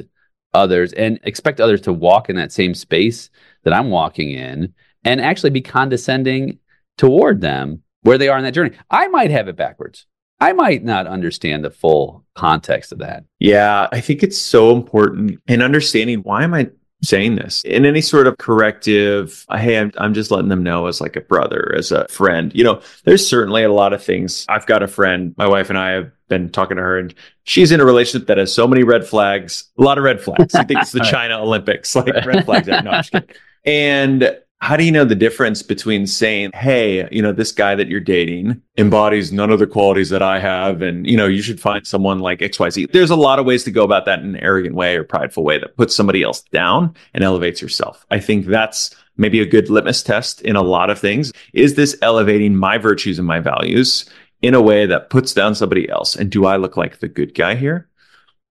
others 0.59 0.93
and 0.93 1.19
expect 1.23 1.59
others 1.59 1.81
to 1.81 1.93
walk 1.93 2.29
in 2.29 2.35
that 2.35 2.51
same 2.51 2.75
space 2.75 3.29
that 3.63 3.73
I'm 3.73 3.89
walking 3.89 4.31
in 4.31 4.73
and 5.03 5.21
actually 5.21 5.49
be 5.49 5.61
condescending 5.61 6.59
toward 6.97 7.41
them 7.41 7.81
where 8.01 8.17
they 8.17 8.29
are 8.29 8.37
in 8.37 8.43
that 8.43 8.53
journey. 8.53 8.75
I 8.91 9.07
might 9.07 9.31
have 9.31 9.47
it 9.47 9.55
backwards. 9.55 10.05
I 10.41 10.53
might 10.53 10.83
not 10.83 11.07
understand 11.07 11.65
the 11.65 11.69
full 11.69 12.25
context 12.33 12.91
of 12.91 12.99
that. 12.99 13.25
Yeah, 13.39 13.87
I 13.91 13.99
think 13.99 14.23
it's 14.23 14.37
so 14.37 14.75
important 14.75 15.39
in 15.47 15.61
understanding 15.61 16.19
why 16.19 16.43
am 16.43 16.53
I 16.53 16.69
saying 17.01 17.35
this. 17.35 17.61
In 17.63 17.85
any 17.85 18.01
sort 18.01 18.27
of 18.27 18.37
corrective 18.37 19.45
hey 19.51 19.77
I'm, 19.77 19.91
I'm 19.97 20.13
just 20.13 20.31
letting 20.31 20.49
them 20.49 20.63
know 20.63 20.87
as 20.87 20.99
like 20.99 21.15
a 21.15 21.21
brother 21.21 21.73
as 21.77 21.91
a 21.91 22.07
friend. 22.07 22.51
You 22.53 22.63
know 22.63 22.81
there's 23.05 23.25
certainly 23.27 23.63
a 23.63 23.71
lot 23.71 23.93
of 23.93 24.03
things. 24.03 24.45
I've 24.49 24.65
got 24.65 24.83
a 24.83 24.87
friend 24.87 25.33
my 25.37 25.47
wife 25.47 25.69
and 25.69 25.77
i 25.79 25.91
have 25.91 26.11
been 26.27 26.49
talking 26.49 26.77
to 26.77 26.83
her 26.83 26.99
and 26.99 27.13
she's 27.43 27.71
in 27.71 27.79
a 27.79 27.85
relationship 27.85 28.27
that 28.27 28.37
has 28.37 28.53
so 28.53 28.67
many 28.67 28.83
red 28.83 29.05
flags 29.05 29.69
a 29.79 29.83
lot 29.83 29.97
of 29.97 30.03
red 30.03 30.21
flags. 30.21 30.53
I 30.55 30.63
think 30.63 30.81
it's 30.81 30.91
the 30.91 30.99
china 31.11 31.39
olympics 31.41 31.95
like 31.95 32.07
red 32.25 32.45
flags. 32.45 32.67
No, 32.67 32.75
I'm 32.77 32.83
just 32.85 33.11
kidding. 33.11 33.29
and 33.65 34.37
how 34.61 34.75
do 34.75 34.83
you 34.83 34.91
know 34.91 35.05
the 35.05 35.15
difference 35.15 35.61
between 35.61 36.05
saying, 36.05 36.51
hey, 36.53 37.07
you 37.13 37.21
know, 37.21 37.31
this 37.31 37.53
guy 37.53 37.75
that 37.75 37.87
you're 37.87 38.01
dating 38.01 38.61
embodies 38.77 39.31
none 39.31 39.51
of 39.51 39.59
the 39.59 39.67
qualities 39.67 40.09
that 40.09 40.21
I 40.21 40.39
have, 40.39 40.81
and, 40.81 41.07
you 41.07 41.15
know, 41.15 41.27
you 41.27 41.41
should 41.41 41.61
find 41.61 41.87
someone 41.87 42.19
like 42.19 42.39
XYZ? 42.39 42.91
There's 42.91 43.09
a 43.09 43.15
lot 43.15 43.39
of 43.39 43.45
ways 43.45 43.63
to 43.63 43.71
go 43.71 43.83
about 43.83 44.05
that 44.05 44.19
in 44.19 44.35
an 44.35 44.43
arrogant 44.43 44.75
way 44.75 44.97
or 44.97 45.05
prideful 45.05 45.45
way 45.45 45.59
that 45.59 45.77
puts 45.77 45.95
somebody 45.95 46.23
else 46.23 46.41
down 46.51 46.93
and 47.13 47.23
elevates 47.23 47.61
yourself. 47.61 48.05
I 48.11 48.19
think 48.19 48.47
that's 48.47 48.93
maybe 49.15 49.39
a 49.39 49.45
good 49.45 49.69
litmus 49.69 50.03
test 50.03 50.41
in 50.41 50.57
a 50.57 50.61
lot 50.61 50.89
of 50.89 50.99
things. 50.99 51.31
Is 51.53 51.75
this 51.75 51.97
elevating 52.01 52.55
my 52.55 52.77
virtues 52.77 53.17
and 53.17 53.27
my 53.27 53.39
values 53.39 54.09
in 54.41 54.53
a 54.53 54.61
way 54.61 54.85
that 54.85 55.09
puts 55.09 55.33
down 55.33 55.55
somebody 55.55 55.89
else? 55.89 56.17
And 56.17 56.29
do 56.29 56.45
I 56.45 56.57
look 56.57 56.75
like 56.75 56.99
the 56.99 57.07
good 57.07 57.33
guy 57.33 57.55
here? 57.55 57.87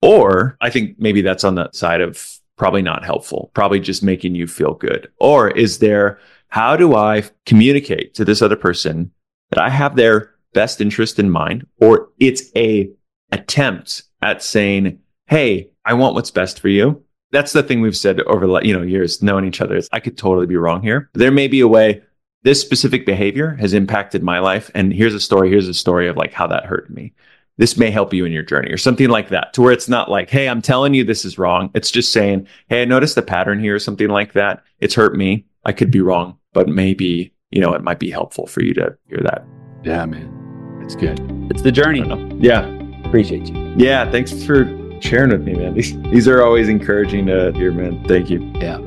Or 0.01 0.57
I 0.63 0.71
think 0.71 0.99
maybe 0.99 1.21
that's 1.21 1.45
on 1.45 1.57
the 1.57 1.71
side 1.73 2.01
of 2.01 2.40
probably 2.61 2.83
not 2.83 3.03
helpful, 3.03 3.51
probably 3.55 3.81
just 3.81 4.03
making 4.03 4.35
you 4.35 4.47
feel 4.47 4.75
good? 4.75 5.11
Or 5.19 5.51
is 5.51 5.79
there, 5.79 6.19
how 6.49 6.77
do 6.77 6.95
I 6.95 7.23
communicate 7.47 8.13
to 8.17 8.25
this 8.27 8.43
other 8.43 8.55
person 8.55 9.13
that 9.49 9.59
I 9.59 9.71
have 9.71 9.97
their 9.97 10.35
best 10.53 10.79
interest 10.79 11.19
in 11.19 11.31
mind? 11.31 11.67
Or 11.81 12.11
it's 12.19 12.55
a 12.55 12.91
attempt 13.33 14.03
at 14.21 14.43
saying, 14.43 14.99
Hey, 15.27 15.71
I 15.87 15.95
want 15.95 16.15
what's 16.15 16.31
best 16.31 16.61
for 16.61 16.69
you. 16.69 17.03
That's 17.33 17.55
the 17.55 17.63
thing 17.63 17.81
we've 17.81 17.97
said 17.97 18.21
over 18.23 18.47
the 18.47 18.61
you 18.61 18.77
know 18.77 18.83
years 18.83 19.23
knowing 19.23 19.47
each 19.47 19.63
other 19.63 19.77
is 19.77 19.89
I 19.91 20.01
could 20.01 20.19
totally 20.19 20.47
be 20.47 20.57
wrong 20.57 20.83
here. 20.83 21.09
There 21.15 21.31
may 21.31 21.49
be 21.49 21.61
a 21.61 21.69
way 21.69 22.03
this 22.43 22.61
specific 22.61 23.07
behavior 23.07 23.55
has 23.55 23.73
impacted 23.73 24.23
my 24.23 24.39
life 24.39 24.71
and 24.75 24.93
here's 24.93 25.15
a 25.15 25.21
story 25.21 25.49
here's 25.49 25.69
a 25.69 25.73
story 25.73 26.09
of 26.09 26.17
like 26.17 26.35
how 26.35 26.47
that 26.49 26.67
hurt 26.67 26.91
me 26.91 27.15
this 27.59 27.77
may 27.77 27.91
help 27.91 28.15
you 28.15 28.25
in 28.25 28.33
your 28.33 28.43
journey 28.43 28.71
or 28.71 28.79
something 28.79 29.09
like 29.09 29.29
that 29.29 29.53
to 29.55 29.63
where 29.63 29.73
it's 29.73 29.89
not 29.89 30.11
like, 30.11 30.31
Hey, 30.31 30.49
I'm 30.49 30.63
telling 30.63 30.95
you 30.95 31.05
this 31.05 31.25
is 31.25 31.39
wrong. 31.39 31.71
It's 31.75 31.91
just 31.91 32.13
saying, 32.13 32.47
Hey, 32.69 32.83
I 32.83 32.85
noticed 32.85 33.15
the 33.15 33.23
pattern 33.23 33.61
here 33.61 33.75
or 33.75 33.79
something 33.79 34.09
like 34.09 34.33
that. 34.33 34.63
It's 34.81 34.95
hurt 34.95 35.17
me. 35.17 35.47
I 35.65 35.73
could 35.73 35.91
be 35.91 36.01
wrong, 36.01 36.39
but 36.53 36.69
maybe, 36.69 37.33
you 37.51 37.61
know, 37.61 37.75
it 37.75 37.83
might 37.83 37.99
be 37.99 38.11
helpful 38.11 38.47
for 38.47 38.63
you 38.63 38.73
to 38.75 38.97
hear 39.09 39.21
that. 39.25 39.45
Yeah, 39.85 40.07
man. 40.07 40.81
It's 40.83 40.95
good. 40.95 41.21
It's 41.51 41.63
the 41.63 41.73
journey. 41.73 42.03
Yeah. 42.39 42.67
Appreciate 43.05 43.47
you. 43.47 43.75
Yeah. 43.77 44.11
Thanks 44.11 44.33
for 44.45 44.65
sharing 45.01 45.31
with 45.31 45.43
me, 45.43 45.55
man. 45.55 45.75
These, 45.75 46.01
these 46.11 46.29
are 46.29 46.43
always 46.43 46.69
encouraging 46.69 47.27
to 47.27 47.53
hear, 47.53 47.73
man. 47.73 48.05
Thank 48.07 48.31
you. 48.31 48.41
Yeah. 48.57 48.79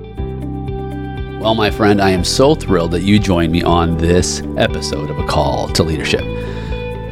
Well, 1.39 1.56
my 1.56 1.71
friend, 1.71 2.02
I 2.02 2.12
am 2.12 2.23
so 2.23 2.56
thrilled 2.56 2.91
that 2.91 3.02
you 3.02 3.19
joined 3.19 3.52
me 3.52 3.63
on 3.63 3.97
this 3.97 4.41
episode 4.56 5.10
of 5.10 5.19
A 5.19 5.28
Call 5.28 5.67
to 5.69 5.84
Leadership. 5.84 6.21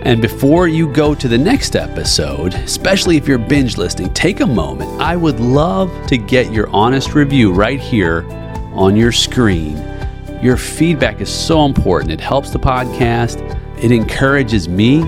And 0.03 0.19
before 0.19 0.67
you 0.67 0.91
go 0.91 1.13
to 1.13 1.27
the 1.27 1.37
next 1.37 1.75
episode, 1.75 2.55
especially 2.55 3.17
if 3.17 3.27
you're 3.27 3.37
binge 3.37 3.77
listening, 3.77 4.11
take 4.13 4.39
a 4.39 4.47
moment. 4.47 4.99
I 4.99 5.15
would 5.15 5.39
love 5.39 5.91
to 6.07 6.17
get 6.17 6.51
your 6.51 6.67
honest 6.71 7.13
review 7.13 7.53
right 7.53 7.79
here 7.79 8.25
on 8.73 8.95
your 8.95 9.11
screen. 9.11 9.77
Your 10.41 10.57
feedback 10.57 11.21
is 11.21 11.29
so 11.31 11.65
important. 11.65 12.11
It 12.11 12.19
helps 12.19 12.49
the 12.49 12.57
podcast, 12.57 13.39
it 13.83 13.91
encourages 13.91 14.67
me, 14.67 15.03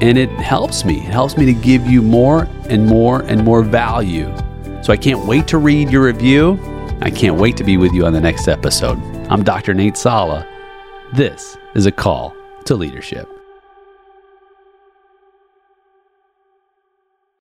and 0.00 0.16
it 0.16 0.30
helps 0.30 0.84
me. 0.84 0.98
It 0.98 1.10
helps 1.10 1.36
me 1.36 1.44
to 1.46 1.52
give 1.52 1.84
you 1.86 2.00
more 2.00 2.44
and 2.68 2.86
more 2.86 3.22
and 3.22 3.44
more 3.44 3.64
value. 3.64 4.32
So 4.82 4.92
I 4.92 4.96
can't 4.96 5.26
wait 5.26 5.48
to 5.48 5.58
read 5.58 5.90
your 5.90 6.04
review. 6.04 6.60
I 7.00 7.10
can't 7.10 7.36
wait 7.36 7.56
to 7.56 7.64
be 7.64 7.76
with 7.76 7.92
you 7.92 8.06
on 8.06 8.12
the 8.12 8.20
next 8.20 8.46
episode. 8.46 8.98
I'm 9.28 9.42
Dr. 9.42 9.74
Nate 9.74 9.96
Salah. 9.96 10.46
This 11.12 11.58
is 11.74 11.86
a 11.86 11.92
call 11.92 12.36
to 12.66 12.76
leadership. 12.76 13.37